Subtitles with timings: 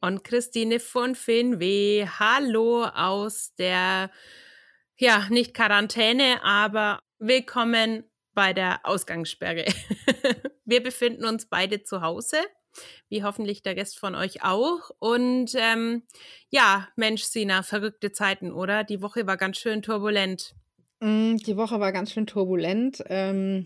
[0.00, 2.06] und Christine von Finweh.
[2.06, 4.10] Hallo aus der,
[4.96, 9.64] ja, nicht Quarantäne, aber willkommen bei der Ausgangssperre.
[10.64, 12.36] Wir befinden uns beide zu Hause,
[13.08, 14.90] wie hoffentlich der Rest von euch auch.
[15.00, 16.02] Und ähm,
[16.50, 18.84] ja, Mensch, Sina, verrückte Zeiten, oder?
[18.84, 20.54] Die Woche war ganz schön turbulent.
[21.00, 23.02] Mm, die Woche war ganz schön turbulent.
[23.08, 23.64] Ähm,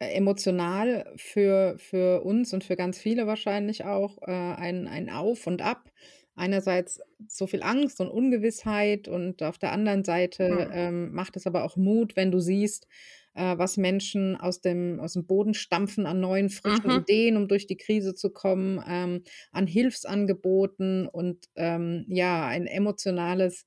[0.00, 5.62] emotional für, für uns und für ganz viele wahrscheinlich auch äh, ein, ein Auf und
[5.62, 5.90] Ab.
[6.34, 10.70] Einerseits so viel Angst und Ungewissheit und auf der anderen Seite mhm.
[10.72, 12.86] ähm, macht es aber auch Mut, wenn du siehst,
[13.34, 17.00] äh, was Menschen aus dem, aus dem Boden stampfen an neuen, frischen mhm.
[17.00, 23.66] Ideen, um durch die Krise zu kommen, ähm, an Hilfsangeboten und ähm, ja, ein emotionales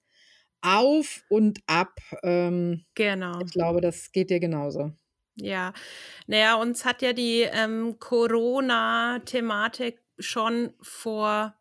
[0.62, 2.00] Auf und Ab.
[2.24, 3.40] Ähm, genau.
[3.46, 4.94] Ich glaube, das geht dir genauso.
[5.36, 5.74] Ja,
[6.28, 11.56] naja, uns hat ja die ähm, Corona-Thematik schon vor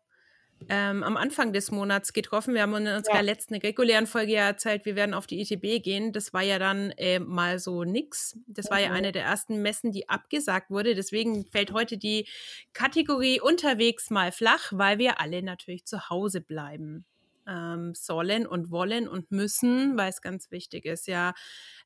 [0.69, 2.53] ähm, am Anfang des Monats getroffen.
[2.53, 3.21] Wir haben in unserer ja.
[3.21, 6.13] letzten regulären Folge ja erzählt, wir werden auf die ITB gehen.
[6.13, 8.37] Das war ja dann äh, mal so nix.
[8.47, 8.95] Das war ja mhm.
[8.95, 10.95] eine der ersten Messen, die abgesagt wurde.
[10.95, 12.27] Deswegen fällt heute die
[12.73, 17.05] Kategorie unterwegs mal flach, weil wir alle natürlich zu Hause bleiben
[17.47, 21.07] ähm, sollen und wollen und müssen, weil es ganz wichtig ist.
[21.07, 21.33] Ja,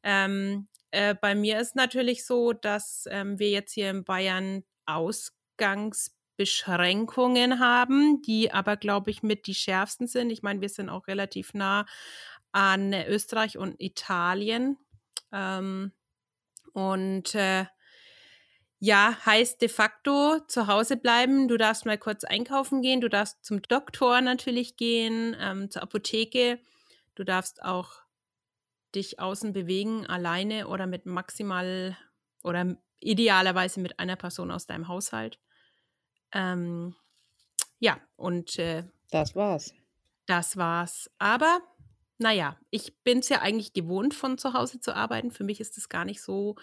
[0.04, 7.60] ähm, äh, bei mir ist natürlich so, dass ähm, wir jetzt hier in Bayern Ausgangsbeschränkungen
[7.60, 10.30] haben, die aber, glaube ich, mit die schärfsten sind.
[10.30, 11.86] Ich meine, wir sind auch relativ nah
[12.52, 14.78] an Österreich und Italien.
[15.32, 15.92] Ähm,
[16.74, 17.66] und äh,
[18.80, 21.48] ja, heißt de facto zu Hause bleiben.
[21.48, 26.60] Du darfst mal kurz einkaufen gehen, du darfst zum Doktor natürlich gehen, ähm, zur Apotheke.
[27.16, 28.02] Du darfst auch
[28.94, 31.98] dich außen bewegen, alleine oder mit maximal
[32.44, 35.40] oder idealerweise mit einer Person aus deinem Haushalt.
[36.32, 36.96] Ähm,
[37.80, 39.74] ja, und äh, das war's.
[40.26, 41.10] Das war's.
[41.18, 41.62] Aber
[42.18, 45.32] naja, ich bin es ja eigentlich gewohnt, von zu Hause zu arbeiten.
[45.32, 46.56] Für mich ist es gar nicht so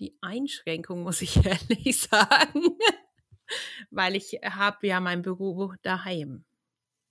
[0.00, 2.62] die Einschränkung, muss ich ehrlich sagen.
[3.90, 6.44] Weil ich habe ja mein Büro daheim.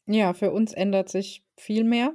[0.06, 2.14] Ja, für uns ändert sich viel mehr.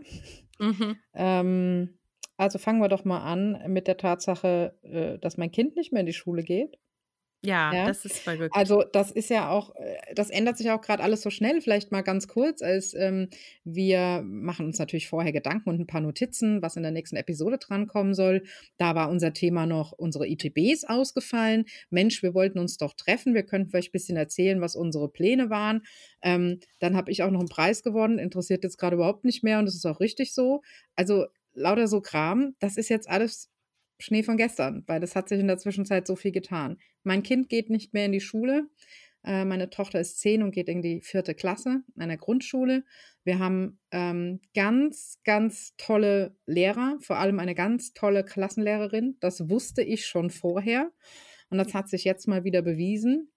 [0.58, 0.96] Mhm.
[1.14, 1.98] Ähm,
[2.36, 6.00] also fangen wir doch mal an mit der Tatsache, äh, dass mein Kind nicht mehr
[6.00, 6.78] in die Schule geht.
[7.44, 7.86] Ja, Ja.
[7.86, 8.54] das ist verrückt.
[8.56, 11.60] Also, das ist ja auch äh, das ändert sich auch gerade alles so schnell.
[11.60, 13.28] Vielleicht mal ganz kurz, als, ähm,
[13.64, 17.58] wir machen uns natürlich vorher Gedanken und ein paar Notizen, was in der nächsten Episode
[17.58, 18.44] drankommen soll.
[18.78, 21.64] Da war unser Thema noch unsere ITBs ausgefallen.
[21.90, 23.34] Mensch, wir wollten uns doch treffen.
[23.34, 25.82] Wir könnten vielleicht ein bisschen erzählen, was unsere Pläne waren.
[26.22, 29.58] Ähm, dann habe ich auch noch einen Preis gewonnen, interessiert jetzt gerade überhaupt nicht mehr
[29.58, 30.62] und das ist auch richtig so.
[30.96, 33.50] Also, lauter so Kram, das ist jetzt alles
[33.98, 36.78] Schnee von gestern, weil das hat sich in der Zwischenzeit so viel getan.
[37.02, 38.68] Mein Kind geht nicht mehr in die Schule.
[39.24, 42.84] Äh, meine Tochter ist zehn und geht in die vierte Klasse einer Grundschule.
[43.24, 49.16] Wir haben ähm, ganz, ganz tolle Lehrer, vor allem eine ganz tolle Klassenlehrerin.
[49.20, 50.90] Das wusste ich schon vorher.
[51.48, 53.32] Und das hat sich jetzt mal wieder bewiesen,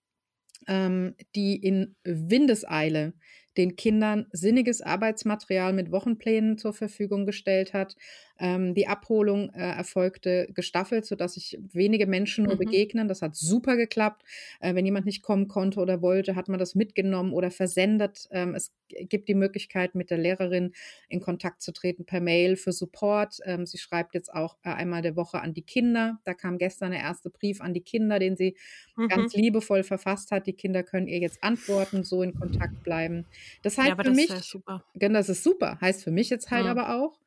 [0.68, 3.13] ähm, die in Windeseile
[3.57, 7.95] den Kindern sinniges Arbeitsmaterial mit Wochenplänen zur Verfügung gestellt hat.
[8.40, 12.59] Ähm, die Abholung äh, erfolgte gestaffelt, sodass sich wenige Menschen nur mhm.
[12.59, 13.08] begegnen.
[13.08, 14.24] Das hat super geklappt.
[14.59, 18.28] Äh, wenn jemand nicht kommen konnte oder wollte, hat man das mitgenommen oder versendet.
[18.31, 20.74] Ähm, es gibt die Möglichkeit, mit der Lehrerin
[21.09, 23.40] in Kontakt zu treten per Mail für Support.
[23.46, 26.19] Ähm, sie schreibt jetzt auch äh, einmal der Woche an die Kinder.
[26.24, 28.56] Da kam gestern der erste Brief an die Kinder, den sie
[28.96, 29.08] mhm.
[29.08, 30.48] ganz liebevoll verfasst hat.
[30.48, 33.25] Die Kinder können ihr jetzt antworten, so in Kontakt bleiben.
[33.62, 34.83] Das heißt ja, für mich, ist super.
[34.94, 35.78] das ist super.
[35.81, 36.72] Heißt für mich jetzt halt mhm.
[36.72, 37.19] aber auch,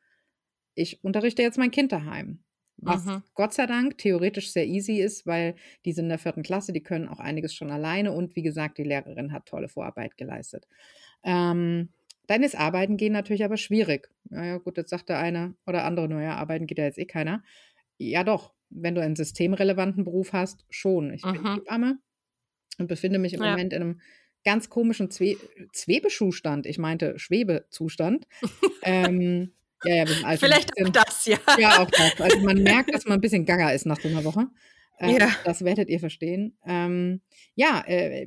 [0.75, 2.41] ich unterrichte jetzt mein Kind daheim.
[2.83, 3.23] Was mhm.
[3.35, 6.83] Gott sei Dank theoretisch sehr easy ist, weil die sind in der vierten Klasse, die
[6.83, 10.67] können auch einiges schon alleine und wie gesagt, die Lehrerin hat tolle Vorarbeit geleistet.
[11.23, 11.91] Ähm,
[12.27, 14.09] dann ist Arbeiten gehen natürlich aber schwierig.
[14.31, 17.43] Naja, gut, jetzt sagt der eine oder andere, naja, arbeiten geht ja jetzt eh keiner.
[17.99, 21.13] Ja, doch, wenn du einen systemrelevanten Beruf hast, schon.
[21.13, 21.33] Ich mhm.
[21.33, 21.99] bin Hebamme
[22.79, 23.51] und befinde mich im ja.
[23.51, 24.01] Moment in einem
[24.45, 25.37] ganz komischen Zwe
[25.73, 26.67] Zwebeschuhstand.
[26.67, 28.27] Ich meinte Schwebezustand.
[28.83, 29.53] ähm,
[29.85, 30.41] ja, ja, wir sind alt.
[30.41, 31.39] Vielleicht auch das, ja.
[31.59, 32.21] Ja, auch das.
[32.21, 34.47] Also man merkt, dass man ein bisschen gaga ist nach so einer Woche.
[34.99, 35.31] Äh, Ja.
[35.45, 36.59] Das werdet ihr verstehen.
[36.67, 37.23] Ähm,
[37.55, 38.25] ja, äh,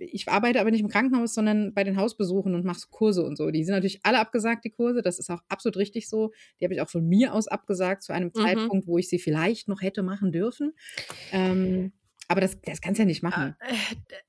[0.00, 3.36] ich arbeite aber nicht im Krankenhaus, sondern bei den Hausbesuchen und mache so Kurse und
[3.36, 3.50] so.
[3.50, 5.02] Die sind natürlich alle abgesagt, die Kurse.
[5.02, 6.32] Das ist auch absolut richtig so.
[6.60, 8.40] Die habe ich auch von mir aus abgesagt zu einem Mhm.
[8.40, 10.72] Zeitpunkt, wo ich sie vielleicht noch hätte machen dürfen.
[11.32, 11.92] Ähm,
[12.28, 13.54] aber das, das kannst du ja nicht machen.
[13.60, 13.74] Äh,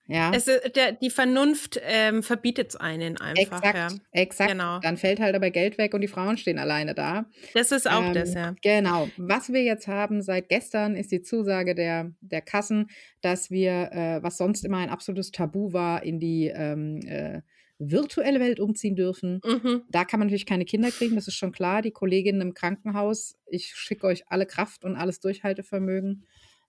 [0.07, 0.31] Ja.
[0.33, 3.57] Es, der, die Vernunft ähm, verbietet es einen einfach.
[3.63, 3.87] Exakt, Ja.
[4.11, 4.51] exakt.
[4.51, 4.79] Genau.
[4.79, 7.25] Dann fällt halt aber Geld weg und die Frauen stehen alleine da.
[7.53, 8.53] Das ist auch Ähm, das, ja.
[8.61, 9.09] Genau.
[9.17, 12.89] Was wir jetzt haben seit gestern ist die Zusage der, der Kassen,
[13.21, 17.41] dass wir, äh, was sonst immer ein absolutes Tabu war, in die ähm, äh,
[17.79, 19.41] virtuelle Welt umziehen dürfen.
[19.43, 19.83] Mhm.
[19.89, 21.81] Da kann man natürlich keine Kinder kriegen, das ist schon klar.
[21.81, 26.23] Die Kolleginnen im Krankenhaus, ich schicke euch alle Kraft und alles Durchhaltevermögen.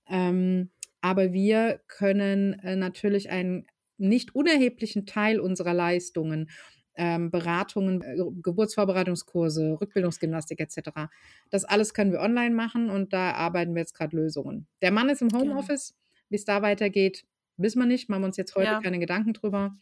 [0.09, 0.71] Ähm,
[1.01, 3.67] aber wir können äh, natürlich einen
[3.99, 6.51] nicht unerheblichen Teil unserer Leistungen,
[6.99, 11.09] ähm, Beratungen, äh, Geburtsvorbereitungskurse, Rückbildungsgymnastik etc.
[11.51, 14.67] Das alles können wir online machen und da arbeiten wir jetzt gerade Lösungen.
[14.83, 15.41] Der Mann ist im Genau.
[15.43, 15.95] Homeoffice.
[16.29, 17.25] Wie es da weitergeht,
[17.57, 18.09] wissen wir nicht.
[18.09, 18.81] Machen wir uns jetzt heute Ja.
[18.81, 19.77] keine Gedanken drüber.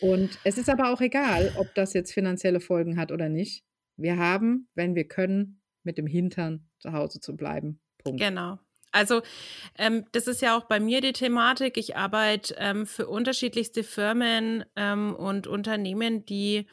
[0.00, 3.64] Und es ist aber auch egal, ob das jetzt finanzielle Folgen hat oder nicht.
[3.96, 7.80] Wir haben, wenn wir können, mit dem Hintern zu Hause zu bleiben.
[7.98, 8.20] Punkt.
[8.20, 8.58] Genau.
[8.94, 9.22] Also
[9.78, 11.76] ähm, das ist ja auch bei mir die Thematik.
[11.76, 16.68] Ich arbeite ähm, für unterschiedlichste Firmen ähm, und Unternehmen, die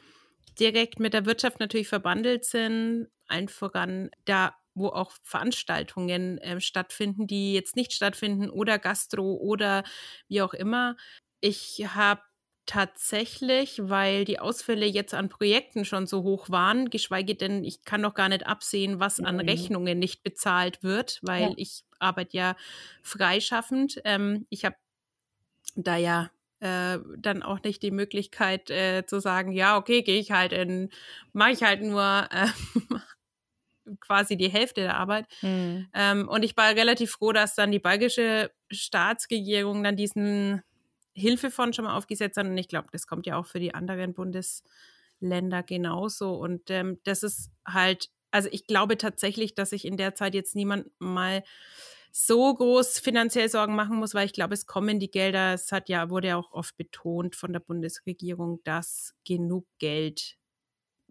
[0.58, 3.08] direkt mit der Wirtschaft natürlich verbandelt sind.
[3.28, 9.84] Allen voran da, wo auch Veranstaltungen ähm, stattfinden, die jetzt nicht stattfinden oder Gastro oder
[10.28, 10.96] wie auch immer.
[11.40, 12.22] Ich habe
[12.66, 18.00] tatsächlich, weil die Ausfälle jetzt an Projekten schon so hoch waren, geschweige denn, ich kann
[18.00, 19.40] noch gar nicht absehen, was an Mhm.
[19.40, 21.56] Rechnungen nicht bezahlt wird, weil Ja.
[21.56, 22.56] ich arbeite ja
[23.02, 24.00] freischaffend.
[24.04, 24.76] Ähm, ich habe
[25.76, 30.30] da ja äh, dann auch nicht die Möglichkeit äh, zu sagen, ja, okay, gehe ich
[30.30, 30.90] halt in,
[31.32, 32.46] mache ich halt nur äh,
[34.00, 35.26] quasi die Hälfte der Arbeit.
[35.42, 35.88] Mhm.
[35.92, 40.62] Ähm, und ich war relativ froh, dass dann die belgische Staatsregierung dann diesen
[41.14, 42.46] Hilfefonds schon mal aufgesetzt hat.
[42.46, 46.34] Und ich glaube, das kommt ja auch für die anderen Bundesländer genauso.
[46.34, 50.56] Und ähm, das ist halt, also ich glaube tatsächlich, dass sich in der Zeit jetzt
[50.56, 51.44] niemand mal
[52.12, 55.54] so groß finanziell Sorgen machen muss, weil ich glaube, es kommen die Gelder.
[55.54, 60.36] Es hat ja, wurde ja auch oft betont von der Bundesregierung, dass genug Geld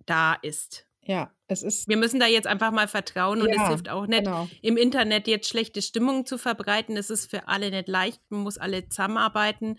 [0.06, 0.88] da ist.
[1.04, 1.88] Ja, es ist.
[1.88, 4.48] Wir müssen da jetzt einfach mal vertrauen und es Ja, hilft auch nicht, Genau.
[4.62, 6.96] im Internet jetzt schlechte Stimmung zu verbreiten.
[6.96, 9.78] Es ist für alle nicht leicht, man muss alle zusammenarbeiten.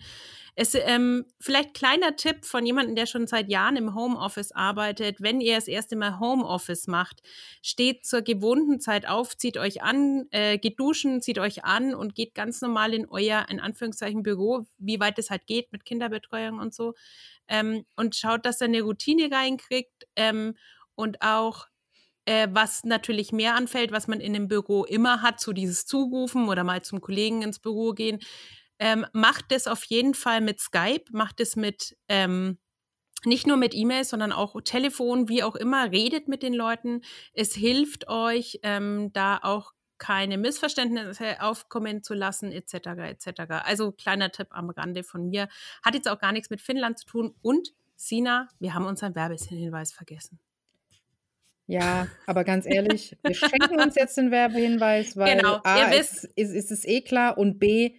[0.55, 5.21] Es, ähm, vielleicht kleiner Tipp von jemandem, der schon seit Jahren im Homeoffice arbeitet.
[5.21, 7.23] Wenn ihr das erste Mal Homeoffice macht,
[7.63, 12.13] steht zur gewohnten Zeit auf, zieht euch an, äh, geht duschen, zieht euch an und
[12.15, 16.59] geht ganz normal in euer, in Anführungszeichen, Büro, wie weit es halt geht mit Kinderbetreuung
[16.59, 16.93] und so.
[17.47, 20.55] Ähm, und schaut, dass ihr eine Routine reinkriegt ähm,
[20.95, 21.67] und auch
[22.25, 26.47] äh, was natürlich mehr anfällt, was man in einem Büro immer hat, so dieses Zurufen
[26.47, 28.19] oder mal zum Kollegen ins Büro gehen.
[28.79, 32.57] Ähm, macht es auf jeden Fall mit Skype, macht es mit ähm,
[33.25, 37.01] nicht nur mit E-Mails, sondern auch Telefon, wie auch immer, redet mit den Leuten.
[37.33, 42.73] Es hilft euch, ähm, da auch keine Missverständnisse aufkommen zu lassen, etc.
[42.73, 43.41] etc.
[43.63, 45.47] Also kleiner Tipp am Rande von mir.
[45.83, 47.35] Hat jetzt auch gar nichts mit Finnland zu tun.
[47.41, 50.39] Und Sina, wir haben unseren Werbehinweis vergessen.
[51.65, 56.53] Ja, aber ganz ehrlich, wir schenken uns jetzt den Werbehinweis, weil Genau, A, ist, ist,
[56.53, 57.95] ist es eh klar und B,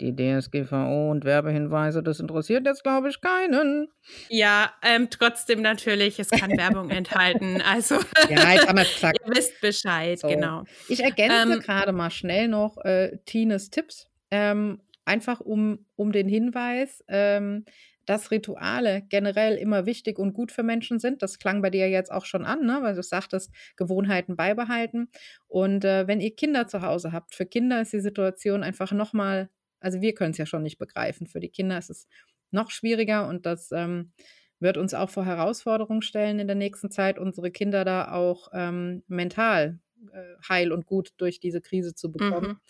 [0.00, 3.88] die DSGVO und Werbehinweise, das interessiert jetzt, glaube ich, keinen.
[4.28, 7.62] Ja, ähm, trotzdem natürlich, es kann Werbung enthalten.
[7.62, 7.96] Also
[8.28, 9.18] Ja, jetzt haben wir gesagt.
[9.24, 10.26] ihr wisst Bescheid, So.
[10.28, 10.64] genau.
[10.88, 16.28] Ich ergänze Ähm, gerade mal schnell noch äh, Tines Tipps, ähm, einfach um, um den
[16.28, 17.64] Hinweis, ähm,
[18.06, 21.22] dass Rituale generell immer wichtig und gut für Menschen sind.
[21.22, 22.78] Das klang bei dir jetzt auch schon an, ne?
[22.82, 25.08] weil du sagtest, Gewohnheiten beibehalten.
[25.48, 29.50] Und äh, wenn ihr Kinder zu Hause habt, für Kinder ist die Situation einfach nochmal,
[29.80, 32.08] also wir können es ja schon nicht begreifen, für die Kinder ist es
[32.50, 34.12] noch schwieriger und das ähm,
[34.60, 39.02] wird uns auch vor Herausforderungen stellen in der nächsten Zeit, unsere Kinder da auch ähm,
[39.08, 39.80] mental
[40.12, 42.48] äh, heil und gut durch diese Krise zu bekommen.
[42.48, 42.60] Mhm.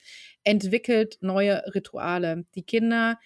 [0.44, 2.44] Entwickelt neue Rituale.
[2.54, 3.18] Die Kinder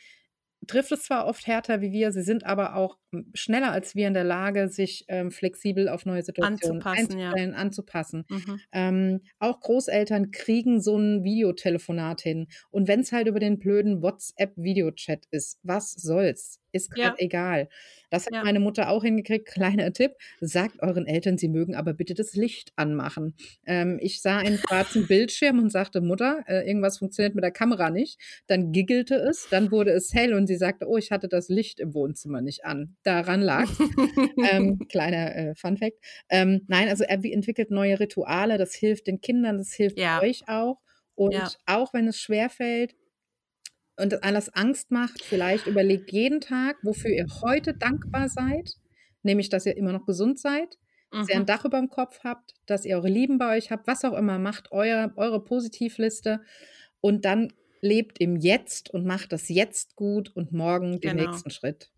[0.66, 2.99] trifft es zwar oft härter wie wir, sie sind aber auch
[3.35, 7.28] schneller als wir in der Lage, sich ähm, flexibel auf neue Situationen Anzupassen, ja.
[7.30, 8.25] einzustellen, anzupassen.
[8.28, 8.61] Mhm.
[8.73, 12.49] Ähm, auch Großeltern kriegen so ein Videotelefonat hin.
[12.70, 16.61] Und wenn es halt über den blöden WhatsApp-Videochat ist, was soll's?
[16.73, 17.04] Ist Ja.
[17.11, 17.68] gerade egal.
[18.11, 18.44] Das hat Ja.
[18.44, 19.46] meine Mutter auch hingekriegt.
[19.80, 23.35] Kleiner Tipp: Sagt euren Eltern, sie mögen aber bitte das Licht anmachen.
[23.66, 27.88] Ähm, ich sah einen schwarzen Bildschirm und sagte, Mutter, äh, irgendwas funktioniert mit der Kamera
[27.90, 28.20] nicht.
[28.46, 31.80] Dann giggelte es, dann wurde es hell und sie sagte, oh, ich hatte das Licht
[31.80, 32.96] im Wohnzimmer nicht an.
[33.07, 33.71] Daran lag
[34.43, 35.99] ähm, kleiner äh, Fun Fact.
[36.29, 40.21] Ähm, nein, also er entwickelt neue Rituale, das hilft den Kindern, das hilft Ja.
[40.21, 40.81] euch auch.
[41.15, 41.57] Und Ja.
[41.67, 42.95] auch wenn es schwerfällt
[43.97, 48.77] und das alles Angst macht, vielleicht überlegt jeden Tag, wofür ihr heute dankbar seid,
[49.23, 50.79] nämlich dass ihr immer noch gesund seid,
[51.19, 51.47] dass ihr ein Mhm.
[51.47, 54.39] Dach über dem Kopf habt, dass ihr eure Lieben bei euch habt, was auch immer,
[54.39, 56.43] macht euer, eure Positivliste
[57.01, 61.15] und dann lebt im Jetzt und macht das jetzt gut und morgen den Genau.
[61.15, 61.91] nächsten Schritt.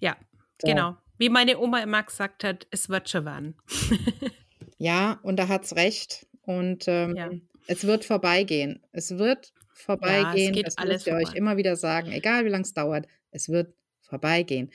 [0.00, 0.16] Ja,
[0.60, 0.68] So.
[0.68, 0.96] genau.
[1.18, 3.56] Wie meine Oma immer gesagt hat, es wird schon werden.
[4.80, 6.26] Ja, und da hat's recht.
[6.42, 7.30] Und ähm, Ja.
[7.66, 8.80] es wird vorbeigehen.
[8.92, 10.52] Es wird vorbeigehen.
[10.52, 11.38] geht das alles müsst ihr euch vorbei.
[11.38, 13.06] immer wieder sagen, egal wie lange es dauert.
[13.32, 14.70] Es wird vorbeigehen.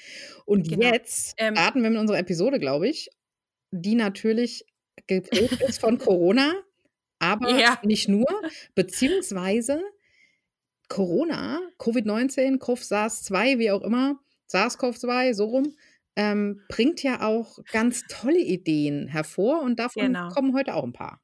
[0.46, 0.86] Und Genau.
[0.92, 3.10] jetzt Ähm, starten wir mit unserer Episode, glaube ich,
[3.72, 4.66] die natürlich
[5.08, 6.54] geprägt ist von Corona,
[7.20, 7.80] aber Ja.
[7.84, 8.28] nicht nur,
[8.76, 9.82] beziehungsweise
[10.90, 14.20] Corona, Covid-19, Covid SARS-2, wie auch immer,
[14.54, 15.76] SARS-CoV-2, so rum,
[16.16, 20.30] ähm, bringt ja auch ganz tolle Ideen hervor und davon Genau.
[20.30, 21.22] kommen heute auch ein paar.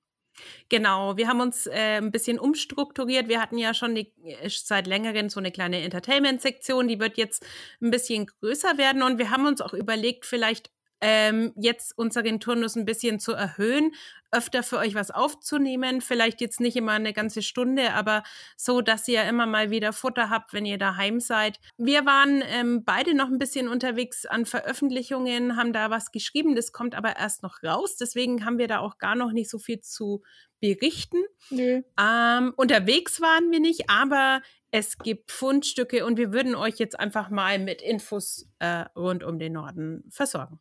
[0.69, 3.27] Genau, wir haben uns äh, ein bisschen umstrukturiert.
[3.27, 7.45] Wir hatten ja schon die, äh, seit längerem so eine kleine Entertainment-Sektion, die wird jetzt
[7.81, 10.71] ein bisschen größer werden und wir haben uns auch überlegt, vielleicht
[11.01, 13.91] ähm, jetzt unseren Turnus ein bisschen zu erhöhen,
[14.31, 18.23] öfter für euch was aufzunehmen, vielleicht jetzt nicht immer eine ganze Stunde, aber
[18.57, 21.59] so, dass ihr immer mal wieder Futter habt, wenn ihr daheim seid.
[21.77, 26.71] Wir waren ähm, beide noch ein bisschen unterwegs an Veröffentlichungen, haben da was geschrieben, das
[26.71, 29.81] kommt aber erst noch raus, deswegen haben wir da auch gar noch nicht so viel
[29.81, 30.21] zu
[30.59, 31.23] berichten.
[31.49, 31.81] Nö.
[31.99, 34.41] Ähm, unterwegs waren wir nicht, aber
[34.71, 39.39] es gibt Fundstücke und wir würden euch jetzt einfach mal mit Infos äh, rund um
[39.39, 40.59] den Norden versorgen.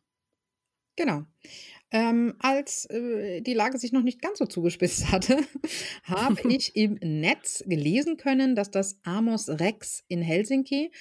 [0.99, 1.23] Genau.
[1.91, 5.39] Ähm, als äh, die Lage sich noch nicht ganz so zugespitzt hatte,
[6.03, 10.91] habe ich im Netz gelesen können, dass das Amos Rex in Helsinki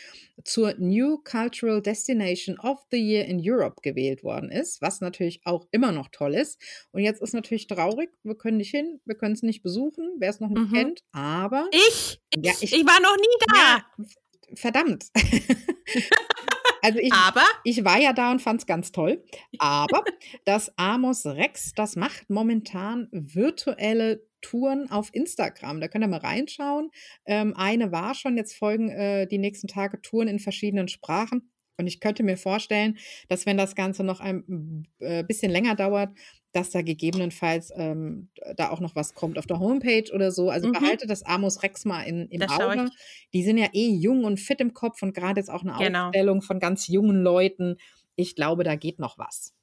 [0.44, 5.66] zur New Cultural Destination of the Year in Europe gewählt worden ist, was natürlich auch
[5.72, 6.58] immer noch toll ist.
[6.92, 10.30] Und jetzt ist natürlich traurig, wir können nicht hin, wir können es nicht besuchen, wer
[10.30, 10.74] es noch nicht Mhm.
[10.74, 13.56] kennt, aber Ich, ich, Ja, ich, ich- war noch nie da.
[13.58, 14.06] ja,
[14.54, 15.06] verdammt.
[16.88, 19.22] also ich, Aber ich war ja da und fand es ganz toll.
[19.58, 20.02] Aber
[20.44, 25.80] das Amos Rex, das macht momentan virtuelle Touren auf Instagram.
[25.80, 26.90] Da könnt ihr mal reinschauen.
[27.26, 31.50] Ähm, eine war schon, jetzt folgen äh, die nächsten Tage Touren in verschiedenen Sprachen.
[31.76, 36.10] Und ich könnte mir vorstellen, dass wenn das Ganze noch ein äh, bisschen länger dauert,
[36.52, 40.50] dass da gegebenenfalls ähm, da auch noch was kommt auf der Homepage oder so.
[40.50, 40.72] Also Mhm.
[40.72, 42.80] behalte das Amos Rex mal in, im Da schau ich.
[42.80, 42.90] Auge.
[43.34, 46.08] Die sind ja eh jung und fit im Kopf und gerade jetzt auch eine Genau.
[46.08, 47.76] Ausstellung von ganz jungen Leuten.
[48.16, 49.54] Ich glaube, da geht noch was.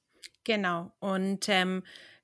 [0.44, 0.92] Genau.
[1.00, 1.84] Und ähm,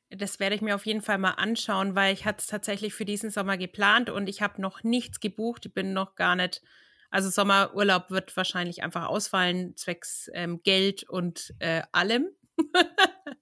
[0.10, 3.06] das werde ich mir auf jeden Fall mal anschauen, weil ich hatte es tatsächlich für
[3.06, 5.66] diesen Sommer geplant und ich habe noch nichts gebucht.
[5.66, 6.62] Ich bin noch gar nicht.
[7.10, 12.30] Also Sommerurlaub wird wahrscheinlich einfach ausfallen, zwecks ähm, Geld und äh, allem.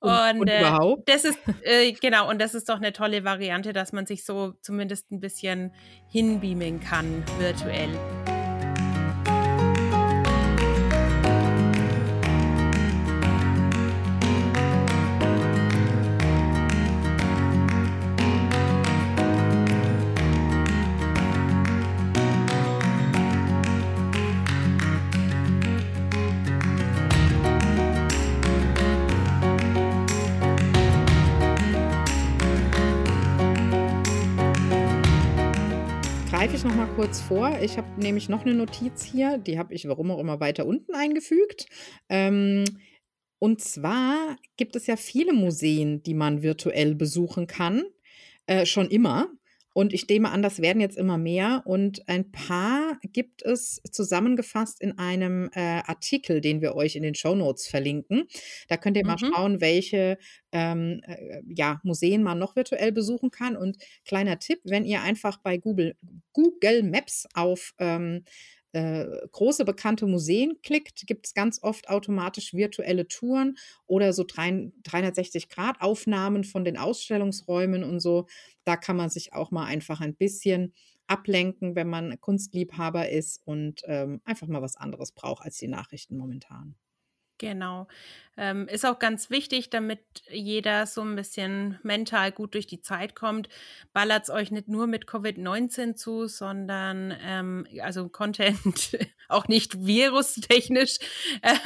[0.00, 0.62] Und, und äh,
[1.06, 4.52] das ist, äh, genau, und das ist doch eine tolle Variante, dass man sich so
[4.60, 5.72] zumindest ein bisschen
[6.08, 7.90] hinbeamen kann, virtuell.
[36.64, 37.58] Noch mal kurz vor.
[37.60, 40.94] Ich habe nämlich noch eine Notiz hier, die habe ich warum auch immer weiter unten
[40.94, 41.66] eingefügt.
[42.08, 42.64] Ähm,
[43.38, 47.84] und zwar gibt es ja viele Museen, die man virtuell besuchen kann,
[48.46, 49.28] äh, schon immer.
[49.74, 51.62] Und ich nehme an, das werden jetzt immer mehr.
[51.66, 57.14] Und ein paar gibt es zusammengefasst in einem äh, Artikel, den wir euch in den
[57.14, 58.24] Show Notes verlinken.
[58.68, 59.32] Da könnt ihr mal Mhm.
[59.34, 60.16] schauen, welche
[60.52, 63.56] ähm, äh, ja, Museen man noch virtuell besuchen kann.
[63.56, 63.76] Und
[64.06, 65.96] kleiner Tipp, wenn ihr einfach bei Google,
[66.32, 68.24] Google Maps auf ähm,
[68.74, 76.44] äh, große bekannte Museen klickt, gibt es ganz oft automatisch virtuelle Touren oder so 360-Grad-Aufnahmen
[76.44, 78.26] von den Ausstellungsräumen und so.
[78.64, 80.74] Da kann man sich auch mal einfach ein bisschen
[81.06, 86.16] ablenken, wenn man Kunstliebhaber ist und ähm, einfach mal was anderes braucht als die Nachrichten
[86.16, 86.74] momentan.
[87.38, 87.88] Genau.
[88.36, 90.00] Ähm, ist auch ganz wichtig, damit
[90.30, 93.48] jeder so ein bisschen mental gut durch die Zeit kommt.
[93.92, 98.96] Ballert es euch nicht nur mit Covid-19 zu, sondern ähm, also Content,
[99.28, 100.96] auch nicht virustechnisch.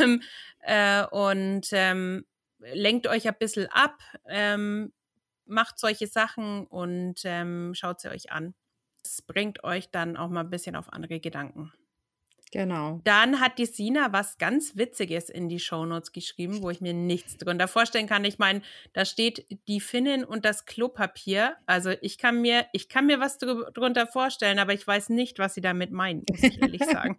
[0.00, 0.22] Ähm,
[0.60, 2.24] äh, und ähm,
[2.58, 4.92] lenkt euch ein bisschen ab, ähm,
[5.46, 8.54] macht solche Sachen und ähm, schaut sie euch an.
[9.04, 11.72] Es bringt euch dann auch mal ein bisschen auf andere Gedanken.
[12.50, 13.00] Genau.
[13.04, 17.36] Dann hat die Sina was ganz Witziges in die Shownotes geschrieben, wo ich mir nichts
[17.36, 18.24] drunter vorstellen kann.
[18.24, 18.62] Ich meine,
[18.92, 21.56] da steht die Finnen und das Klopapier.
[21.66, 25.54] Also ich kann mir, ich kann mir was drunter vorstellen, aber ich weiß nicht, was
[25.54, 27.18] sie damit meinen, muss ich ehrlich sagen.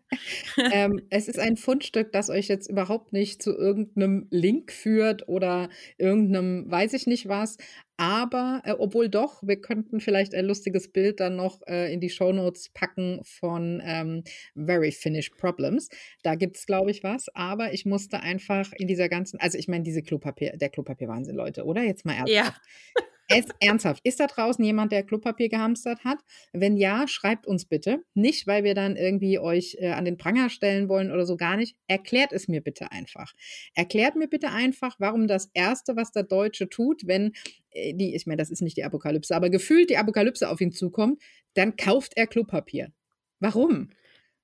[0.71, 5.69] ähm, es ist ein Fundstück, das euch jetzt überhaupt nicht zu irgendeinem Link führt oder
[5.97, 7.57] irgendeinem, weiß ich nicht was.
[7.99, 12.09] Aber, äh, obwohl doch, wir könnten vielleicht ein lustiges Bild dann noch äh, in die
[12.09, 14.23] Shownotes packen von ähm,
[14.55, 15.89] Very Finished Problems.
[16.23, 17.27] Da gibt es, glaube ich, was.
[17.35, 21.65] Aber ich musste einfach in dieser ganzen, also ich meine, diese Klopapier, der Klopapierwahnsinn, Leute,
[21.65, 21.83] oder?
[21.83, 22.61] Jetzt mal ernsthaft.
[22.95, 23.03] Ja.
[23.29, 26.17] Es, ernsthaft, ist da draußen jemand, der Klopapier gehamstert hat?
[26.51, 28.03] Wenn ja, schreibt uns bitte.
[28.15, 31.55] Nicht, weil wir dann irgendwie euch äh, an den Pranger stellen wollen oder so gar
[31.55, 31.77] nicht.
[31.87, 33.33] Erklärt es mir bitte einfach.
[33.75, 37.33] Erklärt mir bitte einfach, warum das Erste, was der Deutsche tut, wenn
[37.69, 40.71] äh, die, ich meine, das ist nicht die Apokalypse, aber gefühlt die Apokalypse auf ihn
[40.71, 41.21] zukommt,
[41.53, 42.91] dann kauft er Klopapier.
[43.39, 43.91] Warum?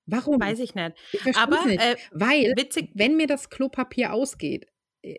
[0.06, 0.39] Warum?
[0.39, 0.94] Weiß ich nicht.
[1.12, 1.82] Ich aber nicht.
[1.82, 2.89] Äh, weil, witzig.
[2.94, 4.68] wenn mir das Klopapier ausgeht,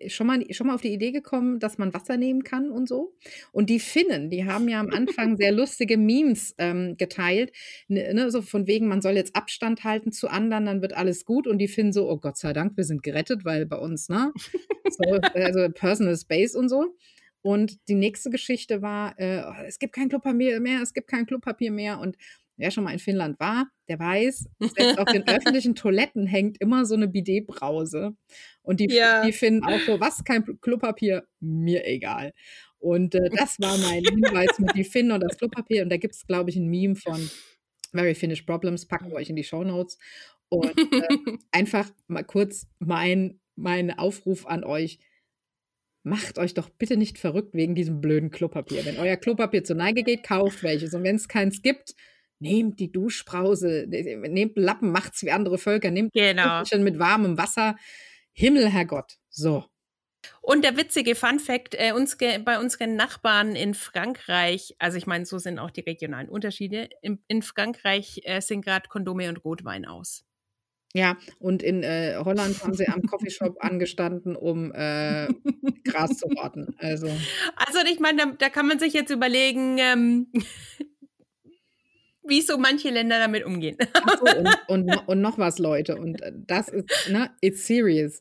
[0.08, 3.14] schon mal, schon mal auf die Idee gekommen, dass man Wasser nehmen kann und so.
[3.52, 7.52] Und die Finnen, die haben ja am Anfang sehr lustige Memes ähm, geteilt,
[7.88, 11.24] ne, ne, so von wegen, man soll jetzt Abstand halten zu anderen, dann wird alles
[11.24, 11.46] gut.
[11.46, 14.32] Und die Finnen so, oh Gott sei Dank, wir sind gerettet, weil bei uns, ne,
[14.90, 16.94] so, also Personal Space und so.
[17.42, 21.70] Und die nächste Geschichte war, äh, es gibt kein Klopapier mehr, es gibt kein Klopapier
[21.70, 22.00] mehr.
[22.00, 22.16] Und
[22.56, 26.84] wer schon mal in Finnland war, der weiß, selbst auf den öffentlichen Toiletten hängt immer
[26.86, 28.16] so eine Bidet-Brause.
[28.62, 29.24] Und die, ja.
[29.24, 31.26] die finden auch so, was, kein Klopapier?
[31.40, 32.32] Mir egal.
[32.78, 35.82] Und äh, das war mein Hinweis mit die Finnen und das Klopapier.
[35.82, 37.30] Und da gibt es, glaube ich, ein Meme von
[37.92, 39.98] Very Finished Problems, packen wir euch in die Show Notes.
[40.48, 41.02] Und äh,
[41.52, 44.98] einfach mal kurz mein, mein Aufruf an euch
[46.02, 48.84] macht euch doch bitte nicht verrückt wegen diesem blöden Klopapier.
[48.84, 50.94] Wenn euer Klopapier zur Neige geht, kauft welches.
[50.94, 51.96] Und wenn es keins gibt,
[52.38, 56.62] nehmt die Duschbrause, nehmt Lappen, macht's wie andere Völker, nehmt genau.
[56.78, 57.76] mit warmem Wasser.
[58.32, 59.16] Himmel, Herrgott.
[59.30, 59.64] So.
[60.42, 65.24] Und der witzige Fun Fact, äh, uns, bei unseren Nachbarn in Frankreich, also ich meine,
[65.24, 69.86] so sind auch die regionalen Unterschiede, in, in Frankreich äh, sind gerade Kondome und Rotwein
[69.86, 70.24] aus.
[70.94, 75.28] Ja, und in äh, Holland haben sie am Coffeeshop angestanden, um äh,
[75.84, 76.74] Gras zu warten.
[76.78, 77.06] Also,
[77.56, 80.32] also ich meine, da, da, kann man sich jetzt überlegen, ähm,
[82.28, 83.76] wie so manche Länder damit umgehen.
[84.18, 88.20] So, und, und, und, noch was, Leute, und äh, das ist, ne, it's serious.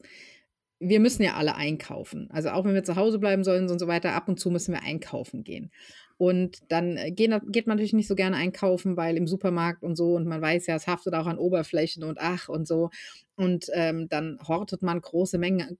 [0.79, 2.29] Wir müssen ja alle einkaufen.
[2.31, 4.73] Also auch wenn wir zu Hause bleiben sollen und so weiter, ab und zu müssen
[4.73, 5.71] wir einkaufen gehen.
[6.17, 9.95] Und dann äh, geht, geht man natürlich nicht so gerne einkaufen, weil im Supermarkt und
[9.95, 12.89] so, und man weiß ja, es haftet auch an Oberflächen und ach und so.
[13.35, 15.77] Und ähm, dann hortet man große Mengen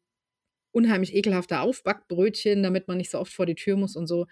[0.71, 4.27] unheimlich ekelhafter Aufbackbrötchen, damit man nicht so oft vor die Tür muss und so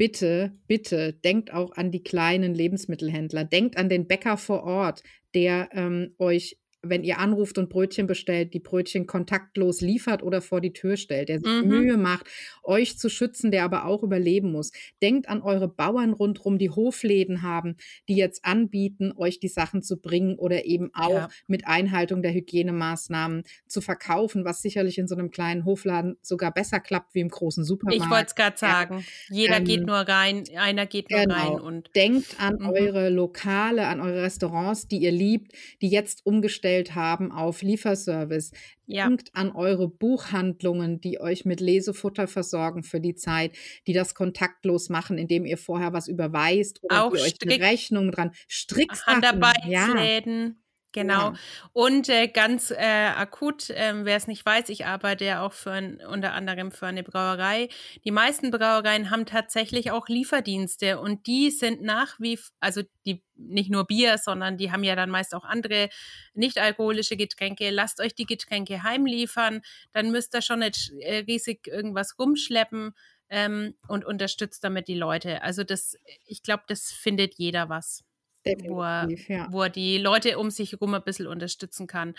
[0.00, 3.44] bitte, bitte denkt auch an die kleinen Lebensmittelhändler.
[3.44, 5.02] Denkt an den Bäcker vor Ort,
[5.34, 10.60] der ähm, euch wenn ihr anruft und Brötchen bestellt, die Brötchen kontaktlos liefert oder vor
[10.60, 11.68] die Tür stellt, der sich mhm.
[11.68, 12.26] Mühe macht,
[12.62, 14.72] euch zu schützen, der aber auch überleben muss.
[15.02, 17.76] Denkt an eure Bauern rundherum, die Hofläden haben,
[18.08, 21.28] die jetzt anbieten, euch die Sachen zu bringen oder eben auch ja.
[21.46, 26.80] mit Einhaltung der Hygienemaßnahmen zu verkaufen, was sicherlich in so einem kleinen Hofladen sogar besser
[26.80, 28.02] klappt wie im großen Supermarkt.
[28.02, 29.04] Ich wollte es gerade sagen.
[29.28, 31.34] Jeder ähm, geht nur rein, einer geht nur genau.
[31.34, 32.70] rein und denkt an mhm.
[32.70, 38.52] eure Lokale, an eure Restaurants, die ihr liebt, die jetzt umgestellt umgestellt haben auf Lieferservice.
[38.86, 39.06] Ja.
[39.06, 43.52] Denkt an eure Buchhandlungen, die euch mit Lesefutter versorgen für die Zeit,
[43.86, 48.32] die das kontaktlos machen, indem ihr vorher was überweist oder Auch euch eine Rechnung dran.
[48.48, 49.22] Stricksachen.
[49.22, 50.59] Handarbeitsläden.
[50.92, 51.30] Genau.
[51.30, 51.34] Ja.
[51.72, 52.76] Und äh, ganz äh,
[53.16, 56.86] akut, äh, wer es nicht weiß, ich arbeite ja auch für ein, unter anderem für
[56.86, 57.68] eine Brauerei.
[58.04, 63.70] Die meisten Brauereien haben tatsächlich auch Lieferdienste und die sind nach wie, also die nicht
[63.70, 65.90] nur Bier, sondern die haben ja dann meist auch andere
[66.34, 67.70] nicht alkoholische Getränke.
[67.70, 72.94] Lasst euch die Getränke heimliefern, dann müsst ihr schon nicht äh, riesig irgendwas rumschleppen.
[73.32, 75.42] Ähm, und unterstützt damit die Leute.
[75.42, 78.02] Also das, ich glaube, das findet jeder was
[78.44, 79.48] wo er, ja.
[79.50, 82.14] wo er die Leute um sich herum ein bisschen unterstützen kann.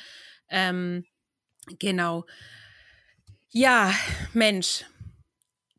[0.49, 1.05] Ähm,
[1.79, 2.25] genau.
[3.49, 3.93] Ja,
[4.33, 4.85] Mensch.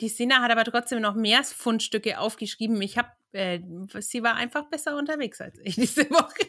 [0.01, 2.81] Die Sina hat aber trotzdem noch mehr Fundstücke aufgeschrieben.
[2.83, 3.61] Ich habe, äh,
[4.01, 6.49] sie war einfach besser unterwegs als ich diese Woche.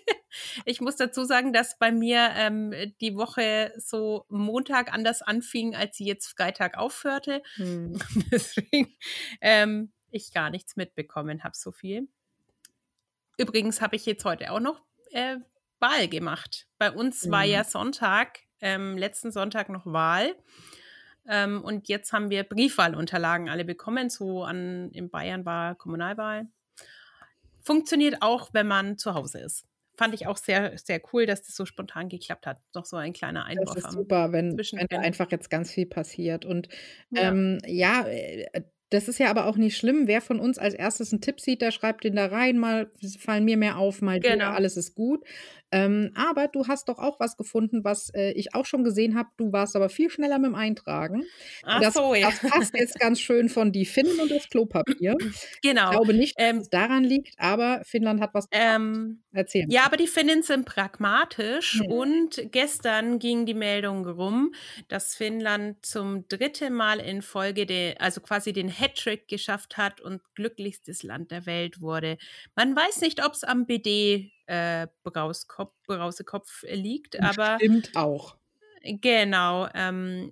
[0.66, 5.98] Ich muss dazu sagen, dass bei mir ähm, die Woche so Montag anders anfing, als
[5.98, 7.44] sie jetzt Freitag aufhörte.
[7.56, 8.00] Hm.
[8.32, 8.96] Deswegen
[9.42, 12.08] ähm, ich gar nichts mitbekommen habe, so viel.
[13.38, 15.38] Übrigens habe ich jetzt heute auch noch äh,
[15.80, 16.68] Wahl gemacht.
[16.78, 17.32] Bei uns mhm.
[17.32, 20.36] war ja Sonntag, ähm, letzten Sonntag noch Wahl.
[21.28, 24.10] Ähm, und jetzt haben wir Briefwahlunterlagen alle bekommen.
[24.10, 26.48] So an, in Bayern war Kommunalwahl.
[27.62, 29.66] Funktioniert auch, wenn man zu Hause ist.
[29.96, 32.58] fand ich auch sehr, sehr cool, dass das so spontan geklappt hat.
[32.74, 33.76] Noch so ein kleiner Einwurf.
[33.76, 36.46] Das ist super, wenn, wenn da einfach jetzt ganz viel passiert.
[36.46, 36.68] Und
[37.12, 40.08] ja, ähm, ja äh, das ist ja aber auch nicht schlimm.
[40.08, 42.60] Wer von uns als erstes einen Tipp sieht, der schreibt den da rein.
[42.60, 44.36] Mal fallen mir mehr auf, mal genau.
[44.36, 45.24] dir, alles ist gut.
[45.74, 49.30] Ähm, aber du hast doch auch was gefunden, was äh, ich auch schon gesehen habe.
[49.38, 51.24] Du warst aber viel schneller mit dem Eintragen.
[51.64, 52.30] Ach das, so, ja.
[52.30, 55.18] das passt jetzt ganz schön von die Finnen und das Klopapier.
[55.64, 55.90] Genau.
[55.90, 59.68] Ich glaube nicht, dass ähm, es daran liegt, aber Finnland hat was ähm, erzählen.
[59.72, 61.90] Ja, aber die Finnen sind pragmatisch ja.
[61.90, 64.54] und gestern ging die Meldung rum,
[64.90, 70.22] dass Finnland zum dritten Mal in Folge, de, also quasi den Hattrick geschafft hat und
[70.36, 72.18] glücklichstes Land der Welt wurde.
[72.56, 77.22] Man weiß nicht, ob es am BD äh, Brauskopf, Brausekopf liegt.
[77.22, 78.38] Aber stimmt auch.
[78.84, 79.68] Genau.
[79.74, 80.32] Ähm,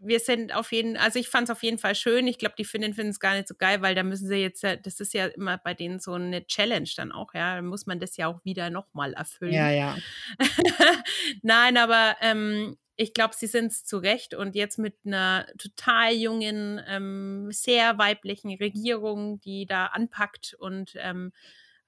[0.00, 2.26] wir sind auf jeden, also ich fand es auf jeden Fall schön.
[2.26, 4.62] Ich glaube, die Finnen finden es gar nicht so geil, weil da müssen sie jetzt,
[4.64, 7.56] das ist ja immer bei denen so eine Challenge dann auch, ja.
[7.56, 9.52] Da muss man das ja auch wieder nochmal erfüllen.
[9.52, 9.96] Ja, ja.
[11.42, 16.12] Nein, aber ähm, ich glaube, sie sind es zu Recht und jetzt mit einer total
[16.12, 21.32] jungen, ähm, sehr weiblichen Regierung, die da anpackt und ähm,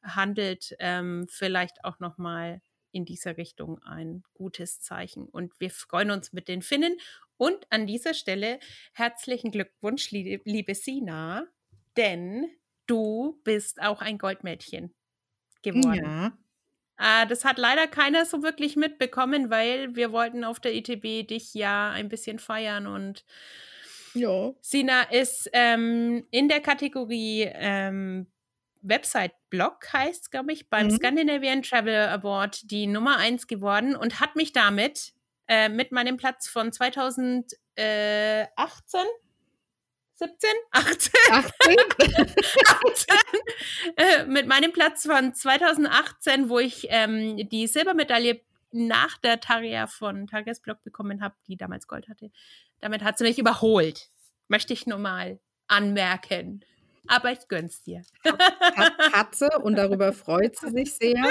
[0.03, 2.61] handelt, ähm, vielleicht auch nochmal
[2.93, 5.29] in dieser Richtung ein gutes Zeichen.
[5.29, 6.97] Und wir freuen uns mit den Finnen.
[7.37, 8.59] Und an dieser Stelle
[8.93, 11.47] herzlichen Glückwunsch, liebe Sina,
[11.97, 12.51] denn
[12.87, 14.95] du bist auch ein Goldmädchen
[15.63, 16.05] geworden.
[16.99, 17.23] Ja.
[17.23, 21.55] Äh, das hat leider keiner so wirklich mitbekommen, weil wir wollten auf der ITB dich
[21.55, 23.25] ja ein bisschen feiern und
[24.15, 24.53] ja.
[24.61, 28.27] Sina ist ähm, in der Kategorie ähm,
[28.83, 30.97] Website-Blog heißt, glaube ich, beim mhm.
[30.97, 35.13] Scandinavian Travel Award die Nummer eins geworden und hat mich damit
[35.49, 37.57] äh, mit meinem Platz von 2018
[40.21, 40.51] 17?
[40.73, 41.13] 18?
[41.31, 41.77] 18?
[42.67, 43.17] 18
[43.97, 50.27] äh, mit meinem Platz von 2018, wo ich ähm, die Silbermedaille nach der Taria von
[50.27, 52.31] Tarias Blog bekommen habe, die damals Gold hatte.
[52.81, 54.11] Damit hat sie mich überholt.
[54.49, 56.65] Möchte ich nur mal anmerken
[57.11, 58.03] aber ich gönn's dir.
[59.13, 61.25] Hat sie und darüber freut sie sich sehr.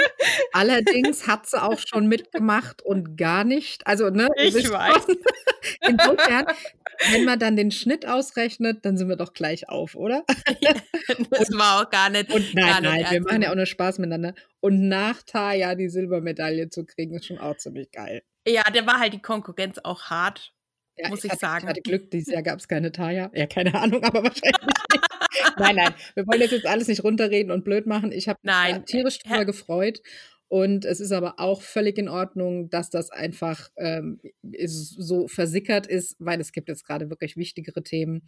[0.52, 3.86] Allerdings hat sie auch schon mitgemacht und gar nicht.
[3.86, 4.28] Also, ne?
[4.36, 5.04] Ich weiß.
[5.04, 5.16] Schon.
[5.88, 6.46] Insofern,
[7.12, 10.24] wenn man dann den Schnitt ausrechnet, dann sind wir doch gleich auf, oder?
[11.30, 12.30] das war auch gar nicht.
[12.30, 14.34] Und nein, nein, wir machen ja auch nur Spaß miteinander.
[14.60, 18.22] Und nach Taya die Silbermedaille zu kriegen, ist schon auch ziemlich geil.
[18.46, 20.52] Ja, der war halt die Konkurrenz auch hart.
[21.02, 21.64] Ja, muss ich, ich sagen.
[21.64, 23.30] Ich hatte Glück, dieses Jahr gab es keine Taya.
[23.34, 24.60] Ja, keine Ahnung, aber wahrscheinlich
[24.92, 25.58] nicht.
[25.58, 28.12] nein, nein, wir wollen das jetzt alles nicht runterreden und blöd machen.
[28.12, 30.00] Ich habe mich tierisch drüber gefreut.
[30.52, 36.16] Und es ist aber auch völlig in Ordnung, dass das einfach ähm, so versickert ist,
[36.18, 38.22] weil es gibt jetzt gerade wirklich wichtigere Themen.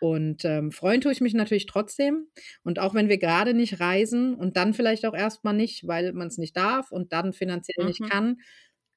[0.00, 2.26] Und ähm, freuen tue ich mich natürlich trotzdem.
[2.64, 6.28] Und auch wenn wir gerade nicht reisen und dann vielleicht auch erstmal nicht, weil man
[6.28, 7.88] es nicht darf und dann finanziell mhm.
[7.88, 8.38] nicht kann,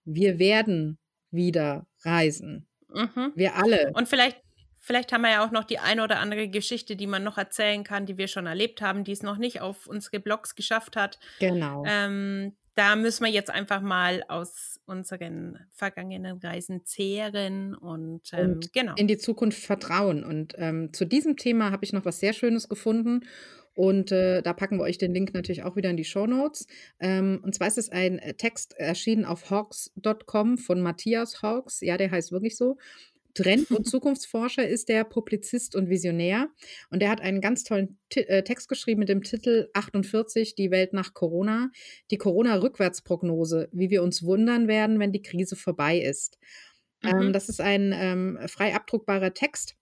[0.05, 0.97] wir werden
[1.29, 2.69] wieder reisen.
[2.93, 3.31] Mhm.
[3.35, 3.91] Wir alle.
[3.93, 4.37] Und vielleicht,
[4.79, 7.83] vielleicht haben wir ja auch noch die eine oder andere Geschichte, die man noch erzählen
[7.83, 11.19] kann, die wir schon erlebt haben, die es noch nicht auf unsere Blogs geschafft hat.
[11.39, 11.83] Genau.
[11.87, 18.73] Ähm, da müssen wir jetzt einfach mal aus unseren vergangenen Reisen zehren und, ähm, und
[18.73, 18.93] genau.
[18.95, 20.23] in die Zukunft vertrauen.
[20.23, 23.25] Und ähm, zu diesem Thema habe ich noch was sehr Schönes gefunden.
[23.73, 26.67] Und äh, da packen wir euch den Link natürlich auch wieder in die Show Notes.
[26.99, 31.81] Ähm, und zwar ist es ein äh, Text erschienen auf hawks.com von Matthias Hawks.
[31.81, 32.77] Ja, der heißt wirklich so.
[33.33, 36.49] Trend- und Zukunftsforscher ist der Publizist und Visionär.
[36.89, 40.71] Und der hat einen ganz tollen T äh, Text geschrieben mit dem Titel 48, die
[40.71, 41.71] Welt nach Corona,
[42.11, 46.37] die Corona-Rückwärtsprognose, wie wir uns wundern werden, wenn die Krise vorbei ist.
[47.03, 47.21] Ähm, mhm.
[47.21, 49.75] Ähm, das ist ein ähm, frei abdruckbarer Text,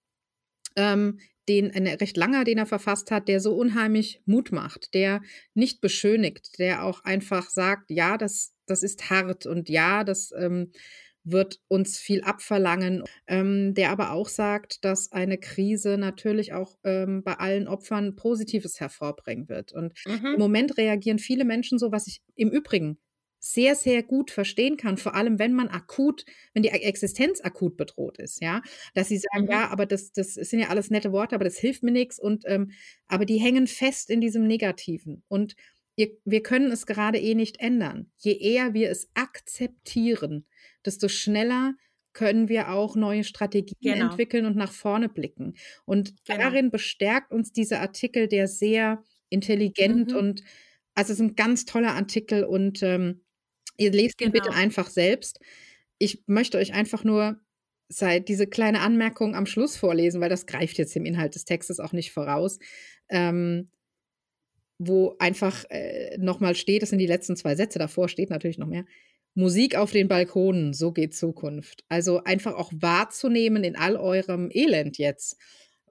[0.75, 5.21] ähm, den ein recht langer, den er verfasst hat, der so unheimlich Mut macht, der
[5.53, 10.71] nicht beschönigt, der auch einfach sagt, ja, das, das ist hart und ja, das ähm,
[11.23, 17.23] wird uns viel abverlangen, ähm, der aber auch sagt, dass eine Krise natürlich auch ähm,
[17.23, 19.73] bei allen Opfern Positives hervorbringen wird.
[19.73, 20.33] Und mhm.
[20.33, 22.99] im Moment reagieren viele Menschen so, was ich im Übrigen
[23.39, 28.17] sehr, sehr gut verstehen kann, vor allem wenn man akut, wenn die Existenz akut bedroht
[28.17, 28.61] ist, ja,
[28.93, 29.51] dass sie sagen, mhm.
[29.51, 32.43] ja, aber das, das sind ja alles nette Worte, aber das hilft mir nichts und
[32.47, 32.71] ähm,
[33.07, 35.55] aber die hängen fest in diesem Negativen und
[35.95, 38.11] ihr, wir können es gerade eh nicht ändern.
[38.17, 40.45] Je eher wir es akzeptieren,
[40.85, 41.75] desto schneller
[42.13, 44.05] können wir auch neue Strategien genau.
[44.07, 45.55] entwickeln und nach vorne blicken.
[45.85, 46.39] Und genau.
[46.39, 50.17] darin bestärkt uns dieser Artikel, der sehr intelligent mhm.
[50.17, 50.43] und
[50.95, 53.21] also es ist ein ganz toller Artikel und ähm,
[53.79, 54.29] Ihr lest genau.
[54.29, 55.39] ihn bitte einfach selbst.
[55.97, 57.39] Ich möchte euch einfach nur
[57.87, 61.79] seit diese kleine Anmerkung am Schluss vorlesen, weil das greift jetzt dem Inhalt des Textes
[61.79, 62.59] auch nicht voraus.
[63.09, 63.69] Ähm,
[64.79, 68.67] wo einfach äh, nochmal steht, das sind die letzten zwei Sätze, davor steht natürlich noch
[68.67, 68.85] mehr.
[69.35, 71.83] Musik auf den Balkonen, so geht Zukunft.
[71.89, 75.37] Also einfach auch wahrzunehmen in all eurem Elend jetzt.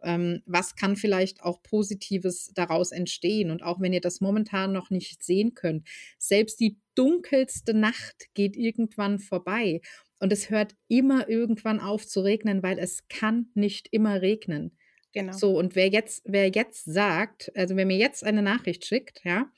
[0.03, 3.51] Ähm, was kann vielleicht auch Positives daraus entstehen?
[3.51, 5.87] Und auch wenn ihr das momentan noch nicht sehen könnt,
[6.19, 9.81] selbst die dunkelste Nacht geht irgendwann vorbei.
[10.19, 14.77] Und es hört immer irgendwann auf zu regnen, weil es kann nicht immer regnen.
[15.13, 15.33] Genau.
[15.33, 19.51] So, und wer jetzt, wer jetzt sagt, also wer mir jetzt eine Nachricht schickt, ja,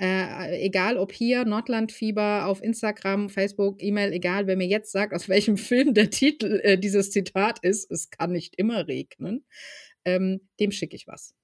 [0.00, 5.28] äh, egal ob hier Nordlandfieber auf Instagram, Facebook, E-Mail, egal, wer mir jetzt sagt, aus
[5.28, 9.44] welchem Film der Titel äh, dieses Zitat ist, es kann nicht immer regnen,
[10.04, 11.34] ähm, dem schicke ich was.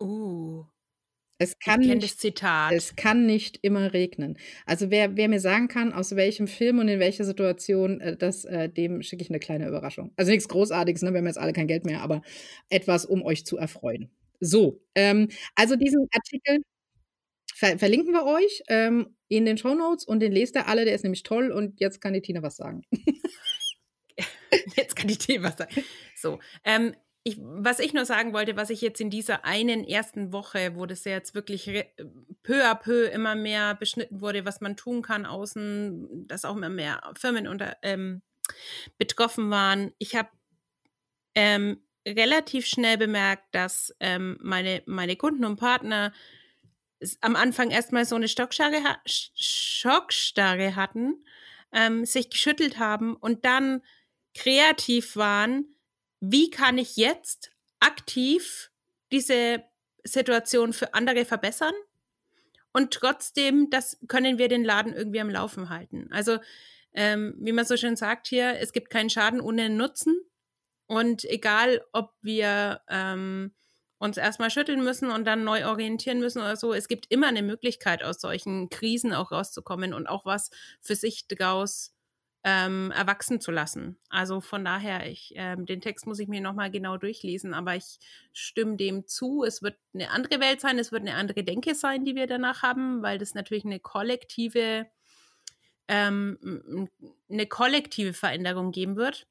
[0.00, 0.64] Uh.
[1.42, 2.34] Es kann, nicht,
[2.70, 4.36] es kann nicht immer regnen.
[4.66, 8.44] Also wer, wer mir sagen kann, aus welchem Film und in welcher Situation, äh, das,
[8.44, 10.12] äh, dem schicke ich eine kleine Überraschung.
[10.16, 11.12] Also nichts Großartiges, ne?
[11.12, 12.20] wir haben jetzt alle kein Geld mehr, aber
[12.68, 14.10] etwas, um euch zu erfreuen.
[14.38, 16.58] So, ähm, also diesen Artikel
[17.54, 20.94] ver verlinken wir euch ähm, in den Show Notes und den lest ihr alle, der
[20.94, 22.82] ist nämlich toll und jetzt kann die Tina was sagen.
[24.76, 25.84] jetzt kann die Tina was sagen.
[26.16, 30.32] So, ähm, ich, was ich nur sagen wollte, was ich jetzt in dieser einen ersten
[30.32, 31.70] Woche, wo das ja jetzt wirklich
[32.42, 36.70] peu à peu immer mehr beschnitten wurde, was man tun kann außen, dass auch immer
[36.70, 38.22] mehr Firmen unter, ähm,
[38.96, 39.92] betroffen waren.
[39.98, 40.30] Ich habe
[41.34, 46.12] ähm, relativ schnell bemerkt, dass ähm, meine, meine Kunden und Partner
[47.20, 51.24] am Anfang erstmal so eine Stockstarre, Schockstarre hatten,
[51.72, 53.82] ähm, sich geschüttelt haben und dann
[54.34, 55.74] kreativ waren,
[56.20, 58.70] wie kann ich jetzt aktiv
[59.10, 59.64] diese
[60.04, 61.74] Situation für andere verbessern?
[62.72, 66.08] Und trotzdem, das können wir den Laden irgendwie am Laufen halten.
[66.12, 66.38] Also,
[66.92, 70.20] ähm, wie man so schön sagt hier, es gibt keinen Schaden ohne Nutzen.
[70.86, 73.52] Und egal, ob wir ähm,
[73.98, 77.42] uns erstmal schütteln müssen und dann neu orientieren müssen oder so, es gibt immer eine
[77.42, 81.94] Möglichkeit, aus solchen Krisen auch rauszukommen und auch was für sich daraus
[82.42, 83.98] ähm, erwachsen zu lassen.
[84.08, 87.98] Also von daher, ich, ähm, den Text muss ich mir nochmal genau durchlesen, aber ich
[88.32, 89.44] stimme dem zu.
[89.44, 92.62] Es wird eine andere Welt sein, es wird eine andere Denke sein, die wir danach
[92.62, 94.86] haben, weil das natürlich eine kollektive,
[95.88, 96.88] ähm,
[97.28, 99.26] eine kollektive Veränderung geben wird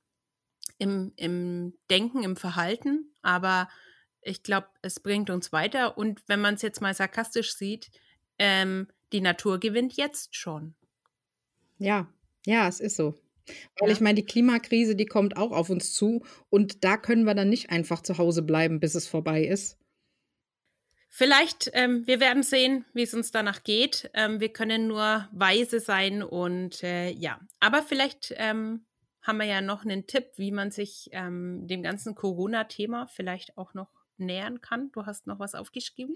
[0.77, 3.11] im, im Denken, im Verhalten.
[3.23, 3.69] Aber
[4.21, 5.97] ich glaube, es bringt uns weiter.
[5.97, 7.89] Und wenn man es jetzt mal sarkastisch sieht,
[8.37, 10.75] ähm, die Natur gewinnt jetzt schon.
[11.79, 12.07] Ja,
[12.45, 13.15] ja, es ist so.
[13.79, 13.95] Weil ja.
[13.95, 17.49] ich meine, die Klimakrise, die kommt auch auf uns zu und da können wir dann
[17.49, 19.77] nicht einfach zu Hause bleiben, bis es vorbei ist.
[21.11, 24.11] Vielleicht, ähm, wir werden sehen, wie es uns danach geht.
[24.13, 28.85] Ähm, wir können nur weise sein und äh, ja, aber vielleicht ähm,
[29.23, 33.73] haben wir ja noch einen Tipp, wie man sich ähm, dem ganzen Corona-Thema vielleicht auch
[33.73, 34.91] noch nähern kann.
[34.91, 36.15] Du hast noch was aufgeschrieben?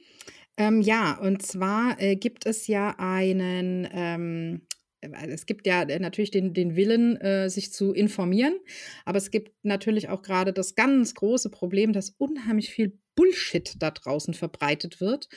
[0.57, 4.82] Ähm, ja, und zwar äh, gibt es ja einen ähm, äh,
[5.27, 8.55] es gibt ja äh, natürlich den, den Willen, äh, sich zu informieren,
[9.05, 13.91] aber es gibt natürlich auch gerade das ganz große Problem, dass unheimlich viel Bullshit da
[13.91, 15.29] draußen verbreitet wird.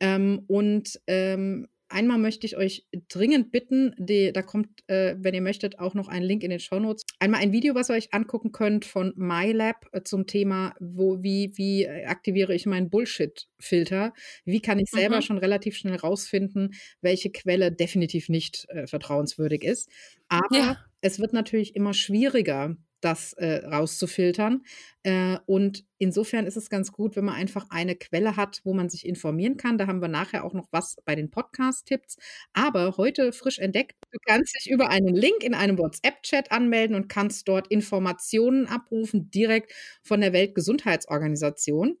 [0.00, 5.42] Ähm, und ähm, einmal möchte ich euch dringend bitten, die, da kommt, äh, wenn ihr
[5.42, 7.04] möchtet, auch noch ein Link in den Show Notes.
[7.18, 11.52] Einmal ein Video, was ihr euch angucken könnt von MyLab äh, zum Thema, wo, wie,
[11.56, 14.12] wie aktiviere ich meinen Bullshit-Filter?
[14.44, 15.22] Wie kann ich selber mhm.
[15.22, 19.90] schon relativ schnell rausfinden, welche Quelle definitiv nicht äh, vertrauenswürdig ist?
[20.28, 20.84] Aber ja.
[21.00, 24.62] es wird natürlich immer schwieriger, das äh, rauszufiltern.
[25.02, 28.88] Äh, und insofern ist es ganz gut, wenn man einfach eine Quelle hat, wo man
[28.88, 29.78] sich informieren kann.
[29.78, 32.16] Da haben wir nachher auch noch was bei den Podcast-Tipps.
[32.52, 37.08] Aber heute frisch entdeckt, du kannst dich über einen Link in einem WhatsApp-Chat anmelden und
[37.08, 41.96] kannst dort Informationen abrufen, direkt von der Weltgesundheitsorganisation.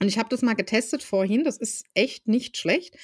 [0.00, 2.96] Und ich habe das mal getestet vorhin, das ist echt nicht schlecht.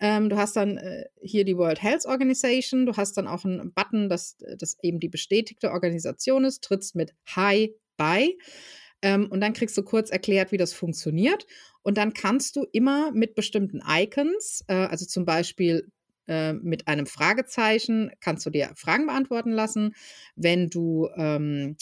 [0.00, 3.72] Ähm, du hast dann äh, hier die World Health Organization, du hast dann auch einen
[3.72, 8.36] Button, dass das eben die bestätigte Organisation ist, trittst mit Hi bei.
[9.02, 11.46] Ähm, und dann kriegst du kurz erklärt, wie das funktioniert.
[11.82, 15.90] Und dann kannst du immer mit bestimmten Icons, äh, also zum Beispiel
[16.26, 19.94] äh, mit einem Fragezeichen, kannst du dir Fragen beantworten lassen.
[20.34, 21.76] Wenn du ähm,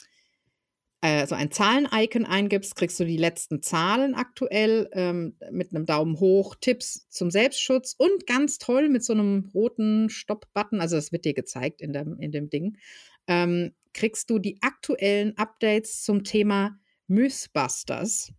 [1.00, 6.56] also ein Zahlen-Icon eingibst, kriegst du die letzten Zahlen aktuell ähm, mit einem Daumen hoch,
[6.60, 11.34] Tipps zum Selbstschutz und ganz toll mit so einem roten Stopp-Button, also das wird dir
[11.34, 12.78] gezeigt in dem, in dem Ding,
[13.26, 16.78] ähm, kriegst du die aktuellen Updates zum Thema
[17.08, 18.32] Mythbusters,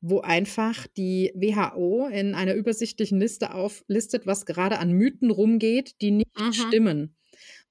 [0.00, 6.12] wo einfach die WHO in einer übersichtlichen Liste auflistet, was gerade an Mythen rumgeht, die
[6.12, 6.52] nicht mhm.
[6.52, 7.16] stimmen.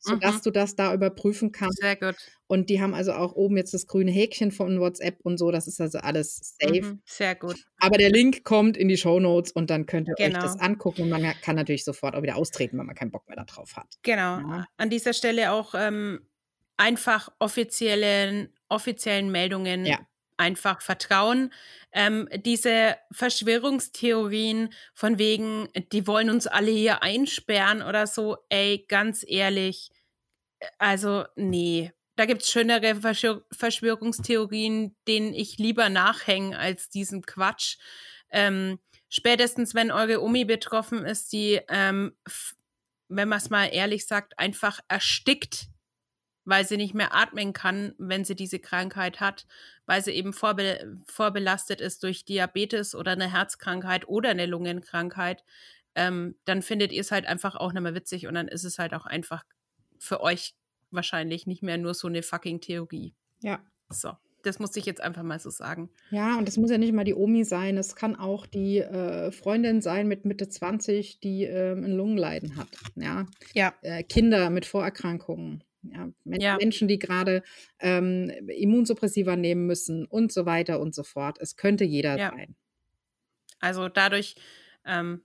[0.06, 0.42] Sodass mhm.
[0.44, 1.80] du das da überprüfen kannst.
[1.80, 2.16] Sehr gut.
[2.48, 5.52] Und die haben also auch oben jetzt das grüne Häkchen von WhatsApp und so.
[5.52, 6.82] Das ist also alles safe.
[6.82, 7.66] Mhm, sehr gut.
[7.80, 10.38] Aber der Link kommt in die Show Notes und dann könnt ihr genau.
[10.38, 10.66] euch das genau.
[10.66, 11.02] angucken.
[11.04, 13.88] Und man kann natürlich sofort auch wieder austreten, wenn man keinen Bock mehr darauf hat.
[14.04, 14.40] Genau.
[14.40, 14.68] Ja.
[14.78, 16.20] An dieser Stelle auch ähm,
[16.78, 20.00] einfach offiziellen, offiziellen Meldungen ja.
[20.38, 21.52] einfach vertrauen.
[21.92, 29.26] Ähm, diese Verschwörungstheorien von wegen, die wollen uns alle hier einsperren oder so, ey, ganz
[29.28, 29.90] ehrlich,
[30.78, 37.78] also nee, da gibt es schönere Verschwörungstheorien, denen ich lieber nachhänge als diesen Quatsch.
[38.30, 42.16] Ähm, spätestens, wenn eure Omi betroffen ist, die, ähm,
[43.10, 45.68] wenn man es mal ehrlich sagt, einfach erstickt,
[46.46, 49.46] weil sie nicht mehr atmen kann, wenn sie diese Krankheit hat,
[49.86, 55.44] weil sie eben vorbe vorbelastet ist durch Diabetes oder eine Herzkrankheit oder eine Lungenkrankheit,
[55.96, 58.80] ähm, dann findet ihr es halt einfach auch nicht mehr witzig und dann ist es
[58.80, 59.44] halt auch einfach
[60.00, 60.56] für euch
[60.92, 63.14] wahrscheinlich nicht mehr nur so eine fucking Theorie.
[63.42, 63.60] Ja.
[63.90, 65.90] So, das muss ich jetzt einfach mal so sagen.
[66.12, 69.32] Ja, und das muss ja nicht mal die Omi sein, es kann auch die äh,
[69.32, 72.70] Freundin sein mit Mitte 20, die ähm, ein Lungenleiden hat.
[72.96, 73.26] Ja.
[73.54, 73.74] ja.
[73.82, 75.64] Äh, Kinder mit Vorerkrankungen.
[75.84, 76.58] Ja, ja.
[76.58, 77.44] Menschen, die gerade
[77.80, 81.38] ähm, Immunsuppressiva nehmen müssen und so weiter und so fort.
[81.40, 82.32] Es könnte jeder ja.
[82.32, 82.56] sein.
[83.60, 84.36] Also dadurch
[84.84, 85.22] ähm,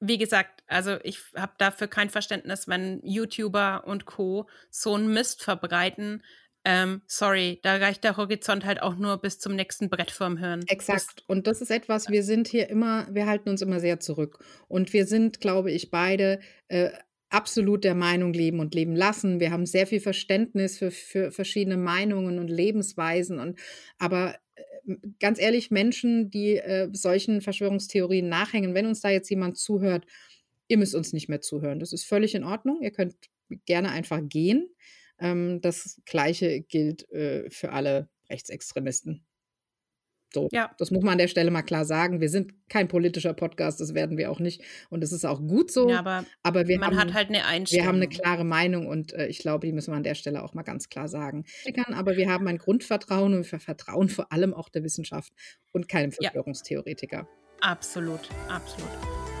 [0.00, 4.48] wie gesagt, also ich habe dafür kein Verständnis, wenn YouTuber und Co.
[4.70, 6.22] so einen Mist verbreiten.
[6.64, 10.64] Ähm, sorry, da reicht der Horizont halt auch nur bis zum nächsten Brett vorm Hören.
[10.66, 11.22] Exakt.
[11.28, 14.44] Und das ist etwas, wir sind hier immer, wir halten uns immer sehr zurück.
[14.66, 16.90] Und wir sind, glaube ich, beide äh,
[17.28, 19.38] absolut der Meinung leben und leben lassen.
[19.38, 23.38] Wir haben sehr viel Verständnis für, für verschiedene Meinungen und Lebensweisen.
[23.38, 23.58] Und
[23.98, 24.34] aber
[25.20, 30.06] ganz ehrlich, Menschen, die äh, solchen Verschwörungstheorien nachhängen, wenn uns da jetzt jemand zuhört,
[30.68, 31.80] ihr müsst uns nicht mehr zuhören.
[31.80, 32.82] Das ist völlig in Ordnung.
[32.82, 33.16] Ihr könnt
[33.64, 34.68] gerne einfach gehen.
[35.18, 39.24] Ähm, das Gleiche gilt äh, für alle Rechtsextremisten.
[40.36, 40.70] So, ja.
[40.76, 42.20] das muss man an der Stelle mal klar sagen.
[42.20, 44.60] Wir sind kein politischer Podcast, das werden wir auch nicht.
[44.90, 45.88] Und es ist auch gut so.
[45.88, 47.82] Ja, aber, aber wir man haben, hat halt eine Einstellung.
[47.82, 50.42] Wir haben eine klare Meinung und äh, ich glaube, die müssen wir an der Stelle
[50.42, 51.46] auch mal ganz klar sagen.
[51.94, 55.32] Aber wir haben ein Grundvertrauen und wir vertrauen vor allem auch der Wissenschaft
[55.72, 57.16] und keinem Verschwörungstheoretiker.
[57.16, 57.28] Ja.
[57.62, 59.35] Absolut, absolut.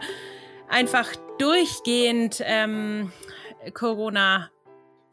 [0.00, 0.32] Ja
[0.72, 3.12] einfach durchgehend ähm,
[3.74, 4.50] Corona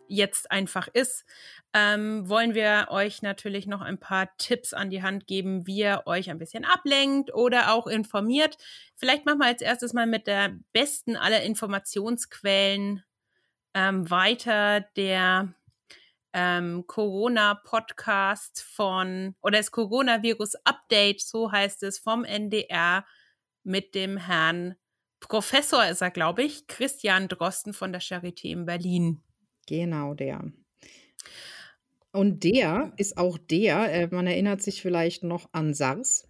[0.08, 1.26] jetzt einfach ist,
[1.74, 6.04] ähm, wollen wir euch natürlich noch ein paar Tipps an die Hand geben, wie ihr
[6.06, 8.58] euch ein bisschen ablenkt oder auch informiert.
[8.96, 13.04] Vielleicht machen wir als erstes mal mit der besten aller Informationsquellen
[13.76, 15.54] ähm, weiter, der
[16.34, 23.06] ähm, Corona-Podcast von, oder das Coronavirus-Update, so heißt es, vom NDR
[23.63, 24.76] mit dem Herrn
[25.19, 29.22] Professor ist er, glaube ich, Christian Drosten von der Charité in Berlin.
[29.67, 30.52] Genau, der.
[32.12, 36.28] Und der ist auch der, äh, man erinnert sich vielleicht noch an SARS,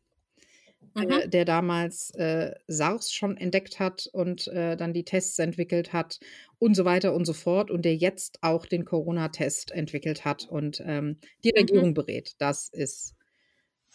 [0.96, 1.12] äh, mhm.
[1.12, 6.20] äh, der damals äh, SARS schon entdeckt hat und äh, dann die Tests entwickelt hat
[6.58, 10.82] und so weiter und so fort und der jetzt auch den Corona-Test entwickelt hat und
[10.86, 11.60] ähm, die mhm.
[11.60, 11.94] Regierung mhm.
[11.94, 12.36] berät.
[12.40, 13.16] Das ist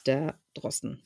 [0.07, 1.03] der Drosten.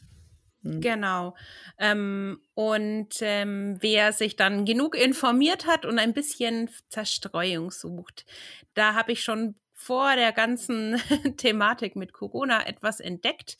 [0.62, 0.81] Mhm.
[0.81, 1.35] Genau.
[1.79, 8.27] Ähm, und ähm, wer sich dann genug informiert hat und ein bisschen Zerstreuung sucht,
[8.75, 10.97] da habe ich schon vor der ganzen
[11.37, 13.57] Thematik mit Corona etwas entdeckt.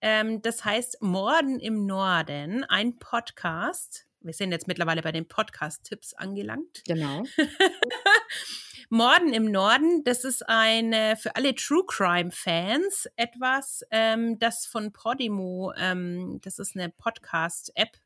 [0.00, 6.14] Ähm, das heißt Morden im Norden, ein Podcast wir sind jetzt mittlerweile bei den Podcast-Tipps
[6.14, 6.82] angelangt.
[6.86, 7.22] Genau.
[8.90, 15.72] Morden im Norden, das ist eine für alle True Crime-Fans etwas, ähm, das von Podimo,
[15.76, 17.98] ähm, das ist eine Podcast-App,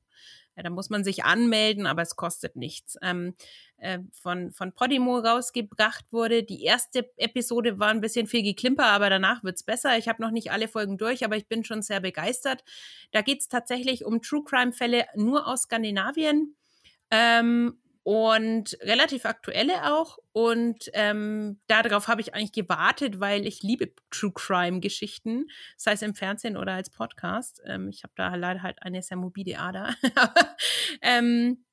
[0.56, 2.98] ja, da muss man sich anmelden, aber es kostet nichts.
[3.00, 3.34] Ähm,
[3.78, 6.42] äh, von, von Podimo rausgebracht wurde.
[6.42, 9.96] Die erste Episode war ein bisschen viel geklimper, aber danach wird's besser.
[9.96, 12.64] Ich habe noch nicht alle Folgen durch, aber ich bin schon sehr begeistert.
[13.12, 16.54] Da geht's tatsächlich um True Crime-Fälle nur aus Skandinavien.
[17.10, 20.18] Ähm, und relativ aktuelle auch.
[20.32, 25.46] Und ähm, darauf habe ich eigentlich gewartet, weil ich liebe True Crime Geschichten,
[25.76, 27.60] sei es im Fernsehen oder als Podcast.
[27.66, 29.94] Ähm, ich habe da leider halt eine sehr mobile Ader.
[31.02, 31.64] ähm,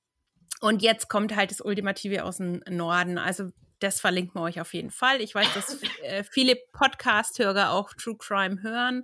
[0.61, 3.17] Und jetzt kommt halt das Ultimative aus dem Norden.
[3.17, 5.21] Also das verlinken wir euch auf jeden Fall.
[5.21, 9.03] Ich weiß, dass äh, viele Podcast-Hörer auch True Crime hören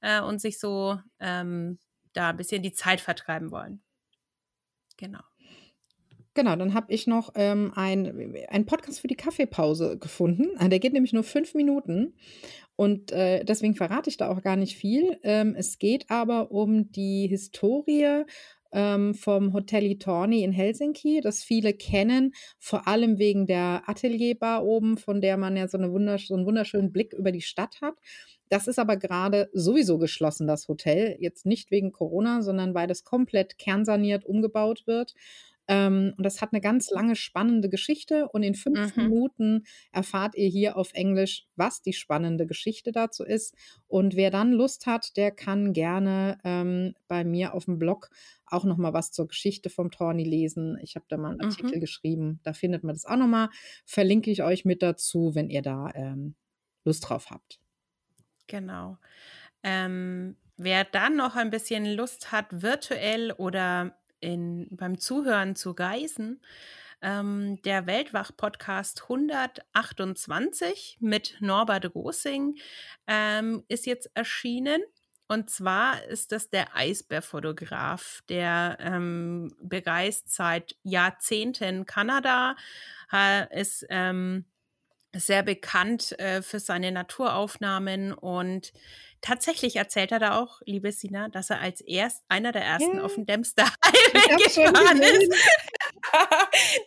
[0.00, 1.78] äh, und sich so ähm,
[2.12, 3.82] da ein bisschen die Zeit vertreiben wollen.
[4.96, 5.20] Genau.
[6.36, 10.48] Genau, dann habe ich noch ähm, einen Podcast für die Kaffeepause gefunden.
[10.58, 12.12] Ah, der geht nämlich nur fünf Minuten
[12.76, 15.18] und äh, deswegen verrate ich da auch gar nicht viel.
[15.22, 18.24] Ähm, es geht aber um die Historie
[18.70, 24.98] ähm, vom Hotel Torni in Helsinki, das viele kennen, vor allem wegen der Atelierbar oben,
[24.98, 27.94] von der man ja so, eine wundersch so einen wunderschönen Blick über die Stadt hat.
[28.50, 31.16] Das ist aber gerade sowieso geschlossen, das Hotel.
[31.18, 35.14] Jetzt nicht wegen Corona, sondern weil das komplett kernsaniert umgebaut wird.
[35.68, 38.28] Ähm, und das hat eine ganz lange spannende Geschichte.
[38.28, 39.02] Und in fünf mhm.
[39.02, 43.54] Minuten erfahrt ihr hier auf Englisch, was die spannende Geschichte dazu ist.
[43.86, 48.10] Und wer dann Lust hat, der kann gerne ähm, bei mir auf dem Blog
[48.46, 50.78] auch noch mal was zur Geschichte vom Torni lesen.
[50.80, 51.80] Ich habe da mal einen Artikel mhm.
[51.80, 52.40] geschrieben.
[52.44, 53.50] Da findet man das auch noch mal.
[53.84, 56.36] Verlinke ich euch mit dazu, wenn ihr da ähm,
[56.84, 57.58] Lust drauf habt.
[58.46, 58.98] Genau.
[59.64, 63.96] Ähm, wer dann noch ein bisschen Lust hat, virtuell oder
[64.26, 66.42] in, beim Zuhören zu Geisen.
[67.00, 72.56] Ähm, der Weltwach-Podcast 128 mit Norbert Rosing
[73.06, 74.82] ähm, ist jetzt erschienen.
[75.28, 82.56] Und zwar ist das der Eisbärfotograf, der ähm, bereist seit Jahrzehnten Kanada,
[83.50, 84.44] ist ähm,
[85.14, 88.72] sehr bekannt äh, für seine Naturaufnahmen und
[89.20, 93.02] tatsächlich erzählt er da auch, liebe Sina, dass er als erst einer der ersten ja.
[93.02, 95.34] auf dem Dempster Highway gefahren ist.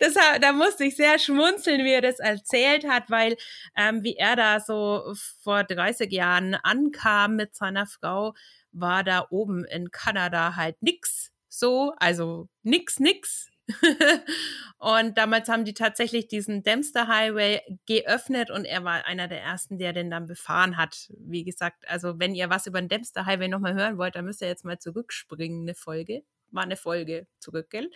[0.00, 3.36] das, da musste ich sehr schmunzeln, wie er das erzählt hat, weil
[3.76, 8.34] ähm, wie er da so vor 30 Jahren ankam mit seiner Frau,
[8.72, 13.48] war da oben in Kanada halt nix so, also nix, nix
[14.78, 19.78] und damals haben die tatsächlich diesen Dempster Highway geöffnet und er war einer der ersten,
[19.78, 21.10] der den dann befahren hat.
[21.18, 24.42] Wie gesagt, also wenn ihr was über den Dempster Highway nochmal hören wollt, dann müsst
[24.42, 26.22] ihr jetzt mal zurückspringen, eine Folge.
[26.50, 27.90] War eine Folge zurück, gell?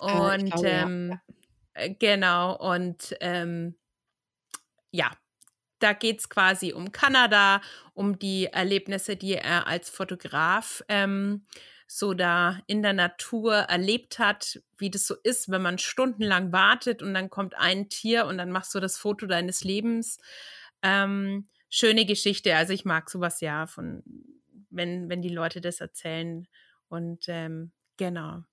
[0.00, 1.20] Äh, und äh, glaube, ähm,
[1.76, 1.88] ja.
[1.98, 3.76] genau, und ähm,
[4.90, 5.10] ja,
[5.80, 7.60] da geht es quasi um Kanada,
[7.94, 11.46] um die Erlebnisse, die er als Fotograf ähm,
[11.92, 17.02] so da in der Natur erlebt hat, wie das so ist, wenn man stundenlang wartet
[17.02, 20.18] und dann kommt ein Tier und dann machst du das Foto deines Lebens.
[20.82, 22.54] Ähm, schöne Geschichte.
[22.54, 24.04] Also ich mag sowas ja von,
[24.70, 26.46] wenn, wenn die Leute das erzählen.
[26.88, 28.44] Und ähm, genau.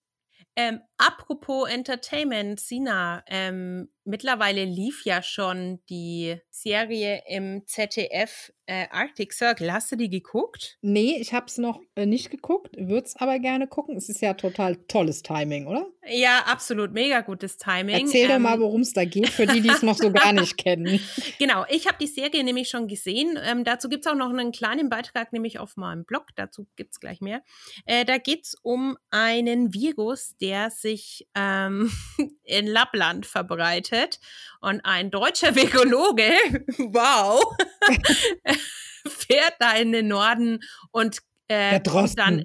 [0.56, 9.34] Ähm, apropos Entertainment, Sina, ähm, mittlerweile lief ja schon die Serie im ZDF äh, Arctic
[9.34, 9.72] Circle.
[9.72, 10.78] Hast du die geguckt?
[10.82, 13.96] Nee, ich habe es noch äh, nicht geguckt, würde es aber gerne gucken.
[13.96, 15.88] Es ist ja total tolles Timing, oder?
[16.10, 17.96] Ja, absolut, mega gutes Timing.
[17.96, 20.34] Erzähl ähm, doch mal, worum es da geht, für die, die es noch so gar
[20.34, 21.00] nicht kennen.
[21.38, 23.38] Genau, ich habe die Serie nämlich schon gesehen.
[23.46, 26.28] Ähm, dazu gibt es auch noch einen kleinen Beitrag, nämlich auf meinem Blog.
[26.36, 27.44] Dazu gibt es gleich mehr.
[27.86, 30.87] Äh, da geht es um einen Virus, der sich
[31.36, 31.92] ähm,
[32.44, 34.20] in Lappland verbreitet.
[34.62, 36.32] Und ein deutscher Vegologe,
[36.78, 37.44] wow,
[39.08, 40.60] fährt da in den Norden
[40.92, 42.44] und äh, dann.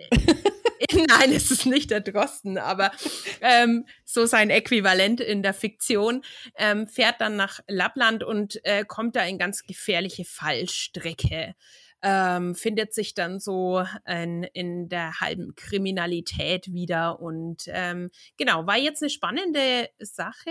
[0.93, 2.93] Nein, es ist nicht der Drosten, aber
[3.41, 6.23] ähm, so sein Äquivalent in der Fiktion,
[6.57, 11.55] ähm, fährt dann nach Lappland und äh, kommt da in ganz gefährliche Fallstrecke
[12.03, 17.21] ähm, findet sich dann so in, in der halben Kriminalität wieder.
[17.21, 20.51] Und ähm, genau, war jetzt eine spannende Sache,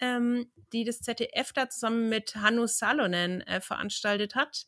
[0.00, 4.66] ähm, die das ZDF da zusammen mit Hannu Salonen äh, veranstaltet hat.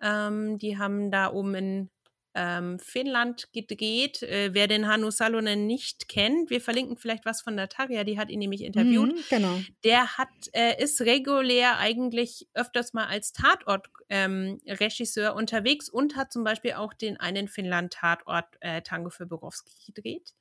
[0.00, 1.90] Ähm, die haben da oben in
[2.38, 4.22] ähm, Finnland gedreht.
[4.22, 8.16] Äh, wer den Hannu Salonen nicht kennt, wir verlinken vielleicht was von der Tarja, die
[8.16, 9.16] hat ihn nämlich interviewt.
[9.16, 9.60] Mhm, genau.
[9.82, 16.44] Der hat, äh, ist regulär eigentlich öfters mal als Tatort-Regisseur ähm, unterwegs und hat zum
[16.44, 20.34] Beispiel auch den einen Finnland-Tatort äh, Tango für Borowski gedreht.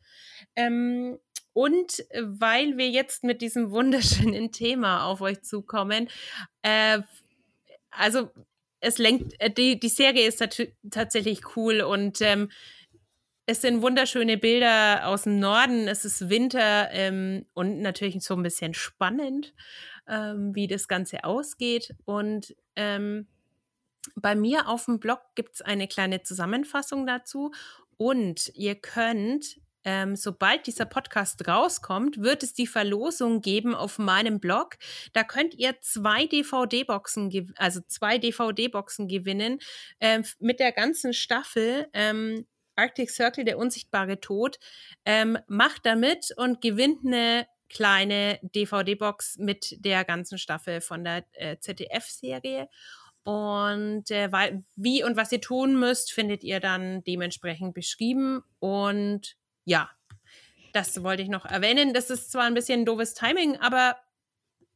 [0.56, 1.18] Ähm,
[1.54, 6.10] und weil wir jetzt mit diesem wunderschönen Thema auf euch zukommen,
[6.62, 7.00] äh,
[7.90, 8.30] also
[8.88, 10.44] es lenkt, äh, die, die Serie ist
[10.90, 12.50] tatsächlich cool und ähm,
[13.46, 15.88] es sind wunderschöne Bilder aus dem Norden.
[15.88, 19.54] Es ist Winter ähm, und natürlich so ein bisschen spannend,
[20.08, 21.96] ähm, wie das Ganze ausgeht.
[22.04, 23.28] Und ähm,
[24.16, 27.52] bei mir auf dem Blog gibt es eine kleine Zusammenfassung dazu.
[27.96, 34.42] Und ihr könnt ähm, sobald dieser Podcast rauskommt, wird es die Verlosung geben auf meinem
[34.42, 34.76] Blog.
[35.14, 39.60] Da könnt ihr zwei DVD-Boxen, also zwei DVD-Boxen gewinnen
[40.02, 41.88] ähm, mit der ganzen Staffel.
[41.94, 44.60] Ähm, Arctic Circle, der unsichtbare Tod.
[45.06, 51.60] Ähm, macht damit und gewinnt eine kleine DVD-Box mit der ganzen Staffel von der äh,
[51.60, 52.68] ZDF-Serie.
[53.24, 54.30] Und äh,
[54.76, 58.44] wie und was ihr tun müsst, findet ihr dann dementsprechend beschrieben.
[58.60, 59.38] Und
[59.68, 59.90] ja,
[60.72, 61.94] das wollte ich noch erwähnen.
[61.94, 63.98] Das ist zwar ein bisschen doofes Timing, aber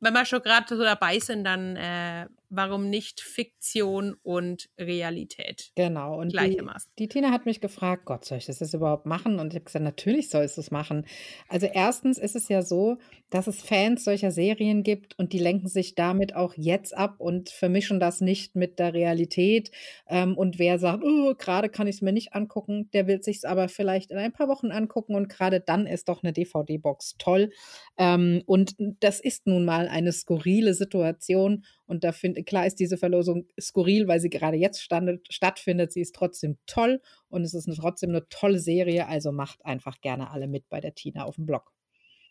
[0.01, 5.71] wenn wir schon gerade so dabei sind, dann äh, warum nicht Fiktion und Realität?
[5.75, 6.19] Genau.
[6.19, 6.91] Und gleichermaßen.
[6.99, 9.39] Die, die, Tina hat mich gefragt, Gott, soll ich das jetzt überhaupt machen?
[9.39, 11.05] Und ich habe gesagt, natürlich sollst du es machen.
[11.47, 12.97] Also erstens ist es ja so,
[13.29, 17.49] dass es Fans solcher Serien gibt und die lenken sich damit auch jetzt ab und
[17.49, 19.71] vermischen das nicht mit der Realität.
[20.07, 23.37] Ähm, und wer sagt, oh, gerade kann ich es mir nicht angucken, der will sich
[23.37, 27.15] es aber vielleicht in ein paar Wochen angucken und gerade dann ist doch eine DVD-Box
[27.17, 27.51] toll.
[27.97, 32.97] Ähm, und das ist nun mal eine skurrile Situation und da finde klar ist diese
[32.97, 35.91] Verlosung skurril, weil sie gerade jetzt stand, stattfindet.
[35.91, 39.09] Sie ist trotzdem toll und es ist eine, trotzdem eine tolle Serie.
[39.09, 41.73] Also macht einfach gerne alle mit bei der Tina auf dem Blog.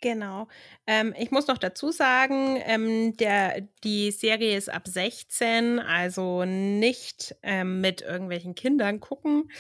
[0.00, 0.48] Genau.
[0.86, 7.36] Ähm, ich muss noch dazu sagen, ähm, der, die Serie ist ab 16, also nicht
[7.42, 9.50] ähm, mit irgendwelchen Kindern gucken.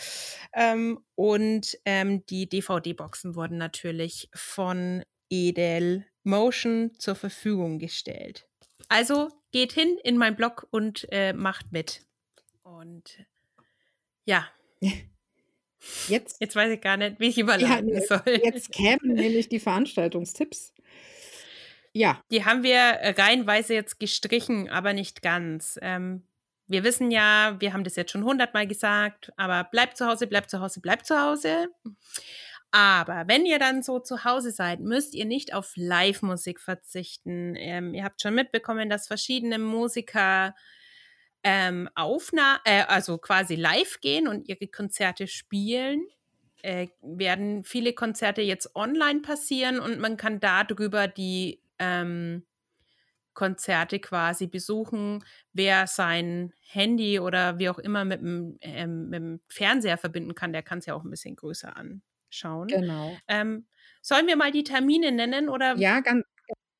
[0.54, 8.48] Ähm, und ähm, die DVD-Boxen wurden natürlich von Edel Motion zur Verfügung gestellt.
[8.88, 12.02] Also geht hin in meinen Blog und äh, macht mit.
[12.62, 13.24] Und
[14.24, 14.46] ja.
[16.08, 18.38] Jetzt, jetzt weiß ich gar nicht, wie ich überleiten ja, soll.
[18.44, 20.74] Jetzt kämen nämlich die Veranstaltungstipps.
[21.94, 22.22] Ja.
[22.30, 25.78] Die haben wir reihenweise jetzt gestrichen, aber nicht ganz.
[25.80, 26.26] Ähm,
[26.66, 30.50] wir wissen ja, wir haben das jetzt schon hundertmal gesagt, aber bleibt zu Hause, bleibt
[30.50, 31.68] zu Hause, bleibt zu Hause.
[32.72, 37.56] Aber wenn ihr dann so zu Hause seid, müsst ihr nicht auf Live-Musik verzichten.
[37.56, 40.54] Ähm, ihr habt schon mitbekommen, dass verschiedene Musiker
[41.42, 46.06] ähm, aufna äh, also quasi live gehen und ihre Konzerte spielen.
[46.62, 52.44] Äh, werden viele Konzerte jetzt online passieren und man kann darüber die ähm,
[53.34, 59.40] Konzerte quasi besuchen, wer sein Handy oder wie auch immer mit dem, ähm, mit dem
[59.48, 62.68] Fernseher verbinden kann, der kann es ja auch ein bisschen größer an schauen.
[62.68, 63.16] Genau.
[63.28, 63.66] Ähm,
[64.02, 65.76] sollen wir mal die Termine nennen oder?
[65.76, 66.24] Ja, ganz,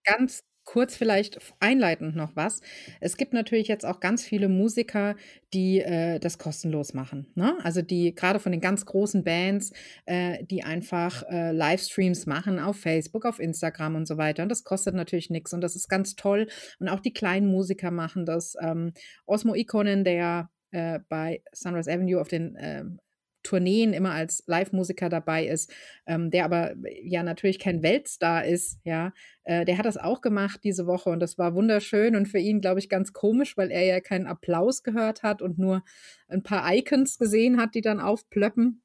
[0.04, 2.60] ganz kurz vielleicht einleitend noch was.
[3.00, 5.16] Es gibt natürlich jetzt auch ganz viele Musiker,
[5.52, 7.26] die äh, das kostenlos machen.
[7.34, 7.58] Ne?
[7.64, 9.72] Also die gerade von den ganz großen Bands,
[10.06, 14.44] äh, die einfach äh, Livestreams machen auf Facebook, auf Instagram und so weiter.
[14.44, 16.46] Und das kostet natürlich nichts und das ist ganz toll.
[16.78, 18.54] Und auch die kleinen Musiker machen das.
[18.60, 18.92] Ähm,
[19.26, 23.00] Osmo Ikonen, der äh, bei Sunrise Avenue auf den ähm,
[23.42, 25.72] Tourneen immer als Live-Musiker dabei ist,
[26.06, 29.12] ähm, der aber äh, ja natürlich kein Weltstar ist, ja,
[29.44, 32.60] äh, der hat das auch gemacht diese Woche und das war wunderschön und für ihn,
[32.60, 35.82] glaube ich, ganz komisch, weil er ja keinen Applaus gehört hat und nur
[36.28, 38.82] ein paar Icons gesehen hat, die dann aufplöppen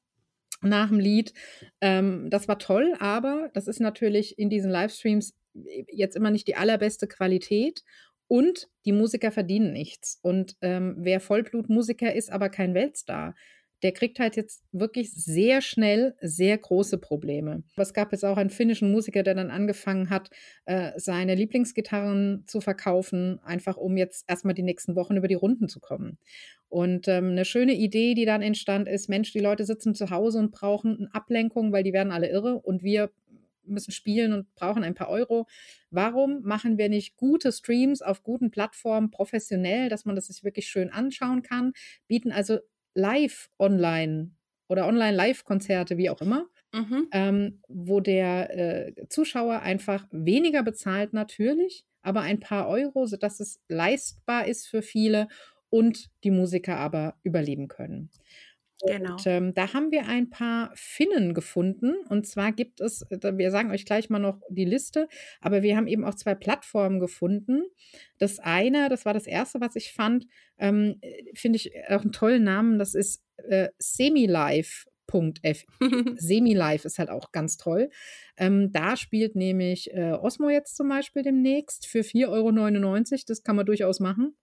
[0.62, 1.32] nach dem Lied.
[1.80, 6.48] Ähm, das war toll, aber das ist natürlich in diesen Livestreams äh, jetzt immer nicht
[6.48, 7.82] die allerbeste Qualität.
[8.28, 10.18] Und die Musiker verdienen nichts.
[10.20, 13.36] Und ähm, wer Vollblutmusiker ist, aber kein Weltstar,
[13.82, 17.62] der kriegt halt jetzt wirklich sehr schnell sehr große Probleme.
[17.76, 20.30] Es gab jetzt auch einen finnischen Musiker, der dann angefangen hat,
[20.64, 25.68] äh, seine Lieblingsgitarren zu verkaufen, einfach um jetzt erstmal die nächsten Wochen über die Runden
[25.68, 26.18] zu kommen.
[26.68, 30.38] Und ähm, eine schöne Idee, die dann entstand, ist, Mensch, die Leute sitzen zu Hause
[30.38, 33.10] und brauchen eine Ablenkung, weil die werden alle irre und wir
[33.68, 35.46] müssen spielen und brauchen ein paar Euro.
[35.90, 40.68] Warum machen wir nicht gute Streams auf guten Plattformen professionell, dass man das sich wirklich
[40.68, 41.72] schön anschauen kann,
[42.06, 42.58] bieten also
[42.96, 44.32] Live-Online
[44.68, 47.08] oder Online-Live-Konzerte, wie auch immer, mhm.
[47.12, 53.60] ähm, wo der äh, Zuschauer einfach weniger bezahlt natürlich, aber ein paar Euro, sodass es
[53.68, 55.28] leistbar ist für viele
[55.70, 58.10] und die Musiker aber überleben können.
[58.84, 59.12] Genau.
[59.12, 61.94] Und ähm, da haben wir ein paar Finnen gefunden.
[62.08, 65.08] Und zwar gibt es, äh, wir sagen euch gleich mal noch die Liste,
[65.40, 67.62] aber wir haben eben auch zwei Plattformen gefunden.
[68.18, 70.26] Das eine, das war das erste, was ich fand,
[70.58, 73.68] ähm, äh, finde ich auch einen tollen Namen, das ist äh.
[73.78, 74.86] Semi-Live
[76.84, 77.90] ist halt auch ganz toll.
[78.36, 83.22] Ähm, da spielt nämlich äh, Osmo jetzt zum Beispiel demnächst für 4,99 Euro.
[83.28, 84.36] Das kann man durchaus machen.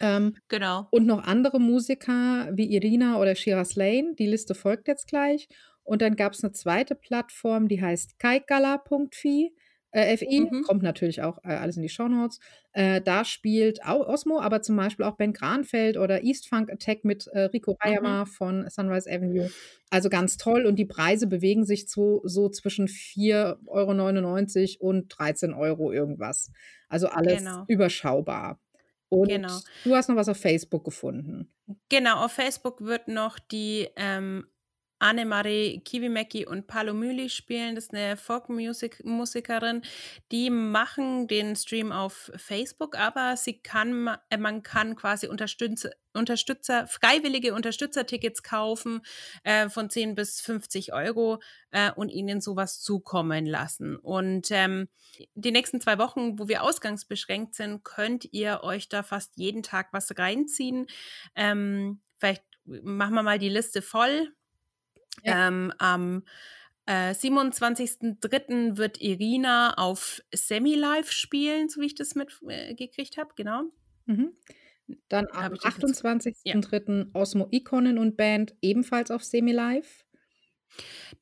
[0.00, 0.86] Ähm, genau.
[0.90, 4.14] Und noch andere Musiker wie Irina oder Shiraz Lane.
[4.18, 5.48] Die Liste folgt jetzt gleich.
[5.84, 9.52] Und dann gab es eine zweite Plattform, die heißt kaikala.fi.
[9.92, 10.62] Äh, FI, mhm.
[10.64, 12.38] kommt natürlich auch äh, alles in die Shownotes.
[12.72, 17.04] Äh, da spielt auch Osmo, aber zum Beispiel auch Ben Granfeld oder East Funk Attack
[17.04, 18.26] mit äh, Rico Rayama mhm.
[18.26, 19.48] von Sunrise Avenue.
[19.88, 25.54] Also ganz toll und die Preise bewegen sich so, so zwischen 4,99 Euro und 13
[25.54, 26.50] Euro irgendwas.
[26.88, 27.64] Also alles genau.
[27.68, 28.60] überschaubar.
[29.08, 29.58] Und genau.
[29.84, 31.52] du hast noch was auf Facebook gefunden.
[31.88, 34.46] Genau, auf Facebook wird noch die ähm,
[34.98, 37.74] Annemarie Kiwimäki und Palo Müli spielen.
[37.74, 39.82] Das ist eine Folk-Musikerin.
[40.32, 46.86] Die machen den Stream auf Facebook, aber sie kann, äh, man kann quasi Unterstützer, Unterstützer
[46.86, 49.02] freiwillige Unterstützertickets kaufen
[49.44, 51.40] äh, von 10 bis 50 Euro
[51.70, 53.96] äh, und ihnen sowas zukommen lassen.
[53.96, 54.88] Und ähm,
[55.34, 59.88] die nächsten zwei Wochen, wo wir ausgangsbeschränkt sind, könnt ihr euch da fast jeden Tag
[59.92, 60.86] was reinziehen.
[61.34, 64.32] Ähm, vielleicht machen wir mal die Liste voll
[65.22, 65.48] ja.
[65.48, 66.22] Ähm, am
[66.86, 68.76] äh, 27.03.
[68.76, 73.64] wird Irina auf Semi-Live spielen, so wie ich das mitgekriegt äh, habe, genau.
[74.06, 74.36] Mhm.
[75.08, 76.34] Dann am 28.03.
[76.44, 77.06] Ja.
[77.12, 80.04] Osmo Ikonen und Band ebenfalls auf Semi-Live.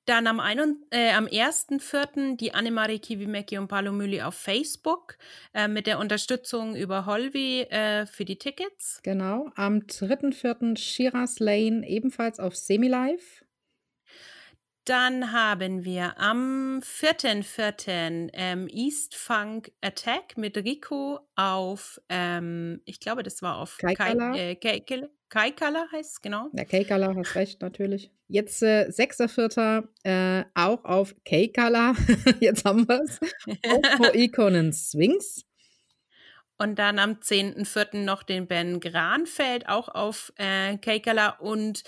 [0.04, 0.38] Dann am,
[0.90, 2.36] äh, am 1.4.
[2.36, 5.16] die Annemarie Kiwimäki und Paolo Mülli auf Facebook
[5.54, 9.00] äh, mit der Unterstützung über Holvi äh, für die Tickets.
[9.02, 9.50] Genau.
[9.54, 10.76] Am 3.4.
[10.76, 13.43] Shiraz Lane ebenfalls auf Semi-Live.
[14.84, 18.28] Dann haben wir am 4.4.
[18.34, 24.32] Ähm, East Funk Attack mit Rico auf, ähm, ich glaube, das war auf Kaikala.
[24.32, 26.50] Kai, äh, Kaikala heißt es, genau.
[26.52, 28.10] Ja, Kaikala, hast recht, natürlich.
[28.28, 29.88] Jetzt äh, 6.4.
[30.04, 31.94] Äh, auch auf Kaikala.
[32.40, 33.20] Jetzt haben wir es.
[33.98, 35.44] Auf Ikonen Swings.
[36.58, 38.04] Und dann am 10.4.
[38.04, 41.82] noch den Ben Granfeld, auch auf äh, Keikala und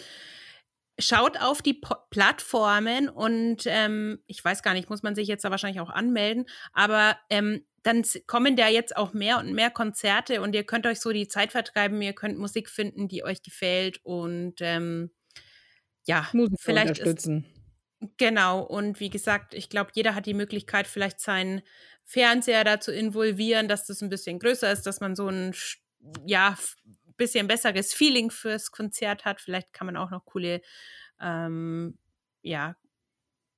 [0.99, 5.45] Schaut auf die po Plattformen und ähm, ich weiß gar nicht, muss man sich jetzt
[5.45, 10.41] da wahrscheinlich auch anmelden, aber ähm, dann kommen da jetzt auch mehr und mehr Konzerte
[10.41, 14.01] und ihr könnt euch so die Zeit vertreiben, ihr könnt Musik finden, die euch gefällt
[14.05, 15.11] und ähm,
[16.07, 17.45] ja, Musik vielleicht unterstützen.
[18.01, 21.63] Ist, genau, und wie gesagt, ich glaube, jeder hat die Möglichkeit, vielleicht seinen
[22.05, 25.55] Fernseher da zu involvieren, dass das ein bisschen größer ist, dass man so ein
[26.25, 26.57] ja,
[27.17, 29.41] bisschen besseres Feeling fürs Konzert hat.
[29.41, 30.63] Vielleicht kann man auch noch coole
[31.21, 31.99] ähm,
[32.43, 32.77] ja,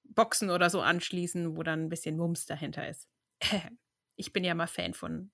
[0.05, 3.09] Boxen oder so anschließen, wo dann ein bisschen Mums dahinter ist.
[4.21, 5.31] Ich bin ja mal Fan von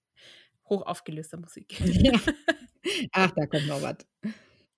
[0.69, 1.81] hochaufgelöster Musik.
[1.81, 2.13] Ja.
[3.13, 3.97] Ach, da kommt noch was.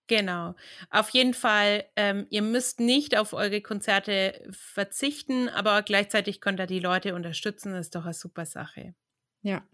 [0.07, 0.55] Genau.
[0.91, 6.67] Auf jeden Fall, ähm, ihr müsst nicht auf eure Konzerte verzichten, aber gleichzeitig könnt ihr
[6.67, 7.73] die Leute unterstützen.
[7.73, 8.95] Das ist doch eine super Sache.
[9.43, 9.67] Ja.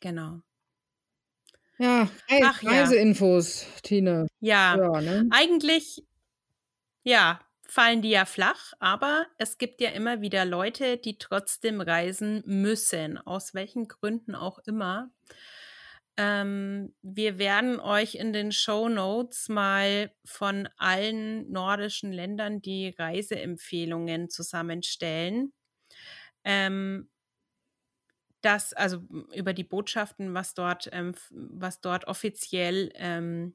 [0.00, 0.42] Genau.
[1.82, 3.80] Ja, Re Ach, Reiseinfos, ja.
[3.82, 4.26] Tine.
[4.38, 5.28] Ja, ja ne?
[5.32, 6.04] eigentlich,
[7.02, 12.44] ja, fallen die ja flach, aber es gibt ja immer wieder Leute, die trotzdem reisen
[12.46, 15.10] müssen, aus welchen Gründen auch immer.
[16.16, 24.30] Ähm, wir werden euch in den Show Notes mal von allen nordischen Ländern die Reiseempfehlungen
[24.30, 25.52] zusammenstellen.
[26.44, 27.08] Ähm,
[28.42, 29.02] das, also
[29.34, 33.54] über die Botschaften, was dort, ähm, was dort offiziell ähm,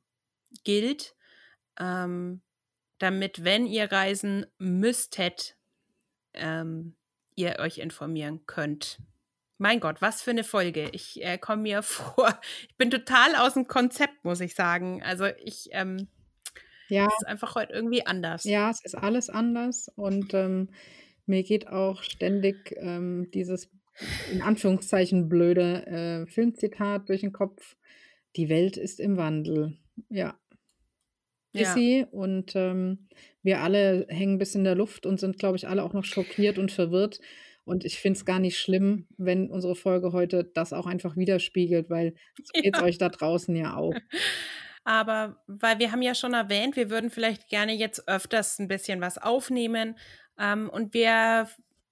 [0.64, 1.16] gilt,
[1.80, 2.42] ähm,
[2.98, 5.56] damit, wenn ihr reisen müsstet,
[6.34, 6.96] ähm,
[7.36, 9.00] ihr euch informieren könnt.
[9.60, 10.90] Mein Gott, was für eine Folge.
[10.92, 15.04] Ich äh, komme mir vor, ich bin total aus dem Konzept, muss ich sagen.
[15.04, 16.08] Also ich, ähm,
[16.88, 17.08] ja.
[17.08, 18.44] es ist einfach heute irgendwie anders.
[18.44, 20.70] Ja, es ist alles anders und ähm,
[21.26, 23.70] mir geht auch ständig ähm, dieses
[24.32, 27.76] in Anführungszeichen blöde äh, Filmzitat durch den Kopf.
[28.36, 29.78] Die Welt ist im Wandel.
[30.10, 30.38] Ja.
[31.54, 31.74] Ist ja.
[31.74, 32.06] sie.
[32.12, 33.08] Und ähm,
[33.42, 36.58] wir alle hängen bis in der Luft und sind, glaube ich, alle auch noch schockiert
[36.58, 37.20] und verwirrt.
[37.64, 41.90] Und ich finde es gar nicht schlimm, wenn unsere Folge heute das auch einfach widerspiegelt,
[41.90, 42.84] weil es geht ja.
[42.84, 43.94] euch da draußen ja auch.
[44.86, 49.02] Aber weil wir haben ja schon erwähnt, wir würden vielleicht gerne jetzt öfters ein bisschen
[49.02, 49.98] was aufnehmen.
[50.40, 51.50] Ähm, und wir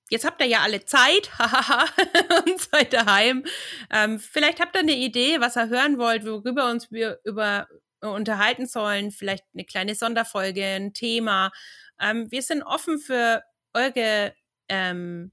[0.09, 1.85] jetzt habt ihr ja alle Zeit, hahaha,
[2.45, 3.45] und seid daheim.
[3.91, 7.67] Ähm, vielleicht habt ihr eine Idee, was ihr hören wollt, worüber uns wir über
[8.01, 9.11] äh, unterhalten sollen.
[9.11, 11.51] Vielleicht eine kleine Sonderfolge, ein Thema.
[11.99, 13.43] Ähm, wir sind offen für
[13.73, 14.33] eure,
[14.69, 15.31] ähm,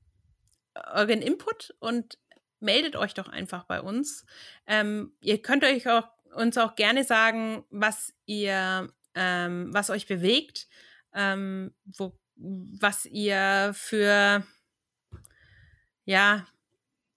[0.92, 2.18] euren Input und
[2.60, 4.24] meldet euch doch einfach bei uns.
[4.66, 10.68] Ähm, ihr könnt euch auch, uns auch gerne sagen, was ihr, ähm, was euch bewegt,
[11.12, 14.46] ähm, wo, was ihr für
[16.04, 16.46] ja,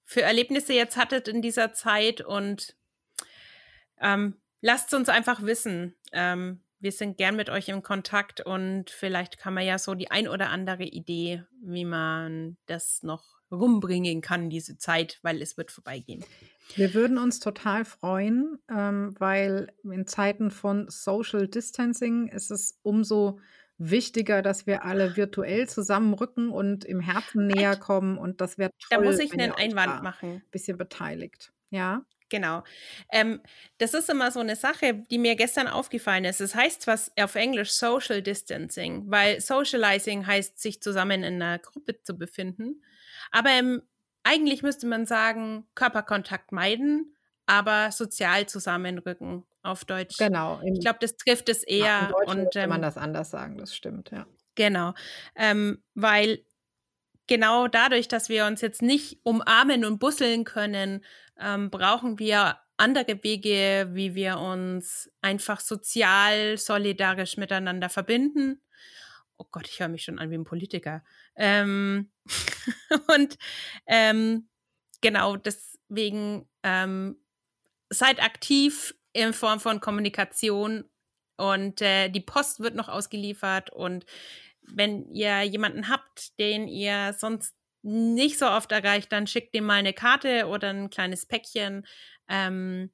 [0.04, 2.76] für Erlebnisse jetzt hattet in dieser Zeit und
[4.00, 5.96] ähm, lasst uns einfach wissen.
[6.12, 10.12] Ähm, wir sind gern mit euch im Kontakt und vielleicht kann man ja so die
[10.12, 15.72] ein oder andere Idee, wie man das noch rumbringen kann, diese Zeit, weil es wird
[15.72, 16.24] vorbeigehen.
[16.76, 23.40] Wir würden uns total freuen, ähm, weil in Zeiten von Social Distancing ist es umso
[23.78, 28.88] wichtiger, dass wir alle virtuell zusammenrücken und im Herzen näher kommen und das wäre toll,
[28.90, 30.30] Da muss ich einen Einwand machen.
[30.30, 31.52] Ein bisschen beteiligt.
[31.70, 32.06] Ja.
[32.30, 32.64] Genau.
[33.12, 33.42] Ähm,
[33.78, 36.42] das ist immer so eine Sache, die mir gestern aufgefallen ist.
[36.42, 41.60] Es das heißt was auf Englisch Social Distancing, weil Socializing heißt, sich zusammen in einer
[41.60, 42.84] Gruppe zu befinden.
[43.32, 43.84] Aber ähm,
[44.24, 47.16] eigentlich müsste man sagen, Körperkontakt meiden,
[47.46, 50.18] aber sozial zusammenrücken auf Deutsch.
[50.18, 50.62] Genau.
[50.64, 51.86] Ich glaube, das trifft es eher.
[51.86, 54.26] Ja, und ähm, kann man das anders sagen, das stimmt, ja.
[54.56, 54.94] Genau.
[55.36, 56.46] Ähm, weil
[57.28, 61.04] genau dadurch, dass wir uns jetzt nicht umarmen und busseln können,
[61.40, 68.62] ähm, brauchen wir andere Wege, wie wir uns einfach sozial, solidarisch miteinander verbinden.
[69.38, 71.04] Oh Gott, ich höre mich schon an wie ein Politiker.
[71.36, 72.12] Ähm,
[73.16, 73.38] und
[73.88, 74.50] ähm,
[75.02, 77.18] genau deswegen ähm,
[77.90, 80.84] seid aktiv in Form von Kommunikation
[81.38, 84.06] und äh, die Post wird noch ausgeliefert und
[84.62, 89.76] wenn ihr jemanden habt, den ihr sonst nicht so oft erreicht, dann schickt ihm mal
[89.76, 91.86] eine Karte oder ein kleines Päckchen.
[92.28, 92.92] Ähm,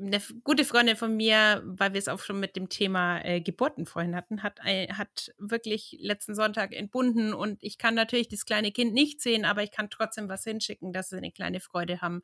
[0.00, 3.86] eine gute Freundin von mir, weil wir es auch schon mit dem Thema äh, Geburten
[3.86, 8.94] vorhin hatten, hat, hat wirklich letzten Sonntag entbunden und ich kann natürlich das kleine Kind
[8.94, 12.22] nicht sehen, aber ich kann trotzdem was hinschicken, dass sie eine kleine Freude haben.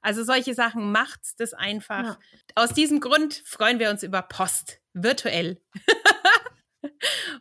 [0.00, 2.04] Also solche Sachen macht's das einfach.
[2.04, 2.18] Ja.
[2.56, 5.60] Aus diesem Grund freuen wir uns über Post, virtuell.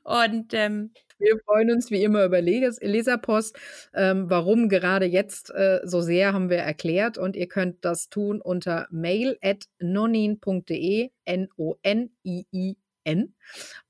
[0.04, 3.56] und ähm, wir freuen uns wie immer über Leserpost.
[3.94, 7.20] Ähm, warum gerade jetzt äh, so sehr, haben wir erklärt.
[7.20, 12.76] Und ihr könnt das tun unter mail at nonin.de, N-O-N-I-I-N.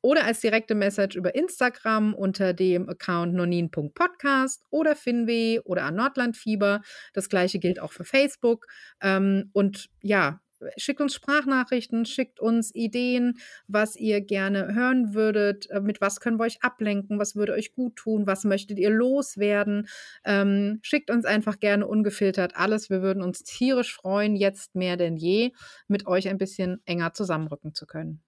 [0.01, 6.81] Oder als direkte Message über Instagram unter dem Account nonin.podcast oder Finweh oder an Nordlandfieber.
[7.13, 8.67] Das gleiche gilt auch für Facebook.
[9.01, 10.41] Ähm, und ja,
[10.77, 16.39] schickt uns Sprachnachrichten, schickt uns Ideen, was ihr gerne hören würdet, äh, mit was können
[16.39, 19.87] wir euch ablenken, was würde euch gut tun, was möchtet ihr loswerden.
[20.23, 22.89] Ähm, schickt uns einfach gerne ungefiltert alles.
[22.89, 25.51] Wir würden uns tierisch freuen, jetzt mehr denn je,
[25.87, 28.21] mit euch ein bisschen enger zusammenrücken zu können.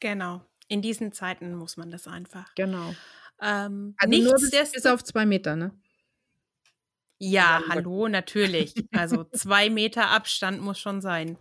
[0.00, 0.42] Genau.
[0.68, 2.54] In diesen Zeiten muss man das einfach.
[2.54, 2.94] Genau.
[3.40, 5.72] Ähm, also nur bis, bis auf zwei Meter, ne?
[7.18, 8.74] Ja, hallo, natürlich.
[8.92, 11.38] Also zwei Meter Abstand muss schon sein.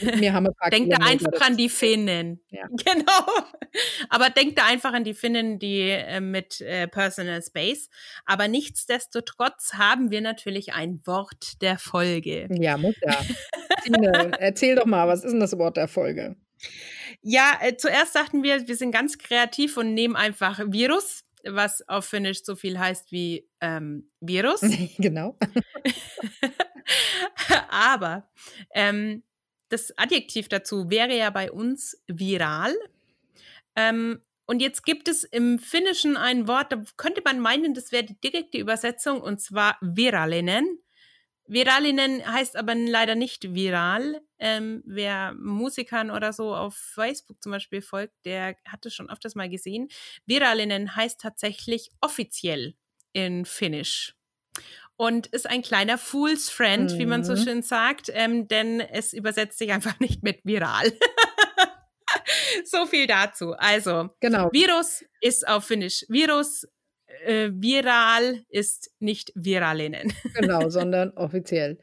[0.00, 2.40] Wir haben ein denkt da einfach an die Finnen.
[2.50, 2.66] Ja.
[2.84, 3.44] Genau.
[4.08, 7.88] Aber denkt da einfach an die Finnen, die äh, mit äh, Personal Space.
[8.24, 12.48] Aber nichtsdestotrotz haben wir natürlich ein Wort der Folge.
[12.50, 13.18] Ja, muss ja.
[13.82, 16.36] Tine, erzähl doch mal, was ist denn das Wort der Folge?
[17.22, 22.06] Ja, äh, zuerst dachten wir, wir sind ganz kreativ und nehmen einfach Virus was auf
[22.06, 24.60] Finnisch so viel heißt wie ähm, Virus.
[24.98, 25.38] genau.
[27.68, 28.28] Aber
[28.74, 29.22] ähm,
[29.68, 32.74] das Adjektiv dazu wäre ja bei uns viral.
[33.74, 38.04] Ähm, und jetzt gibt es im Finnischen ein Wort, da könnte man meinen, das wäre
[38.04, 40.78] die direkte Übersetzung, und zwar viralinen.
[41.48, 44.20] Viralinen heißt aber leider nicht viral.
[44.38, 49.34] Ähm, wer Musikern oder so auf Facebook zum Beispiel folgt, der hat es schon öfters
[49.34, 49.88] mal gesehen.
[50.26, 52.74] Viralinen heißt tatsächlich offiziell
[53.12, 54.14] in Finnisch.
[54.98, 56.98] Und ist ein kleiner Fool's Friend, mhm.
[56.98, 57.44] wie man so mhm.
[57.44, 60.92] schön sagt, ähm, denn es übersetzt sich einfach nicht mit viral.
[62.64, 63.52] so viel dazu.
[63.52, 64.50] Also, genau.
[64.52, 66.66] Virus ist auf Finnisch Virus,
[67.24, 70.12] äh, viral ist nicht viralinnen.
[70.34, 71.78] Genau, sondern offiziell.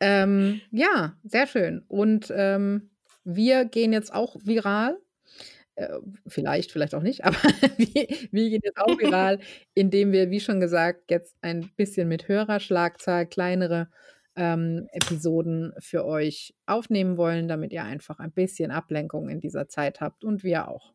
[0.00, 1.84] Ähm, ja, sehr schön.
[1.88, 2.90] Und ähm,
[3.24, 4.98] wir gehen jetzt auch viral.
[5.74, 7.36] Äh, vielleicht, vielleicht auch nicht, aber
[7.76, 9.38] wir, wir, gehen jetzt auch viral,
[9.74, 13.88] indem wir, wie schon gesagt, jetzt ein bisschen mit Hörerschlagzahl kleinere
[14.36, 20.00] ähm, Episoden für euch aufnehmen wollen, damit ihr einfach ein bisschen Ablenkung in dieser Zeit
[20.00, 20.94] habt und wir auch.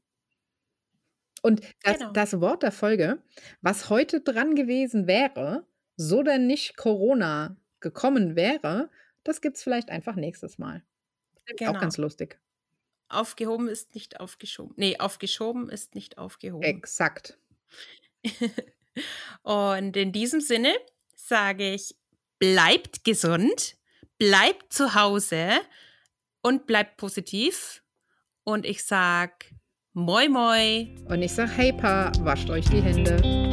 [1.43, 2.11] Und das, genau.
[2.13, 3.21] das Wort der Folge,
[3.61, 5.67] was heute dran gewesen wäre,
[5.97, 8.89] so denn nicht Corona gekommen wäre,
[9.23, 10.83] das gibt es vielleicht einfach nächstes Mal.
[11.57, 11.71] Genau.
[11.71, 12.39] Auch ganz lustig.
[13.09, 14.73] Aufgehoben ist nicht aufgeschoben.
[14.77, 16.63] Nee, aufgeschoben ist nicht aufgehoben.
[16.63, 17.37] Exakt.
[19.43, 20.73] Und in diesem Sinne
[21.13, 21.97] sage ich,
[22.39, 23.75] bleibt gesund,
[24.17, 25.49] bleibt zu Hause
[26.41, 27.83] und bleibt positiv.
[28.43, 29.45] Und ich sage,
[29.95, 30.87] Moi Moi.
[31.07, 33.52] Und ich sag Hey Pa, wascht euch die Hände.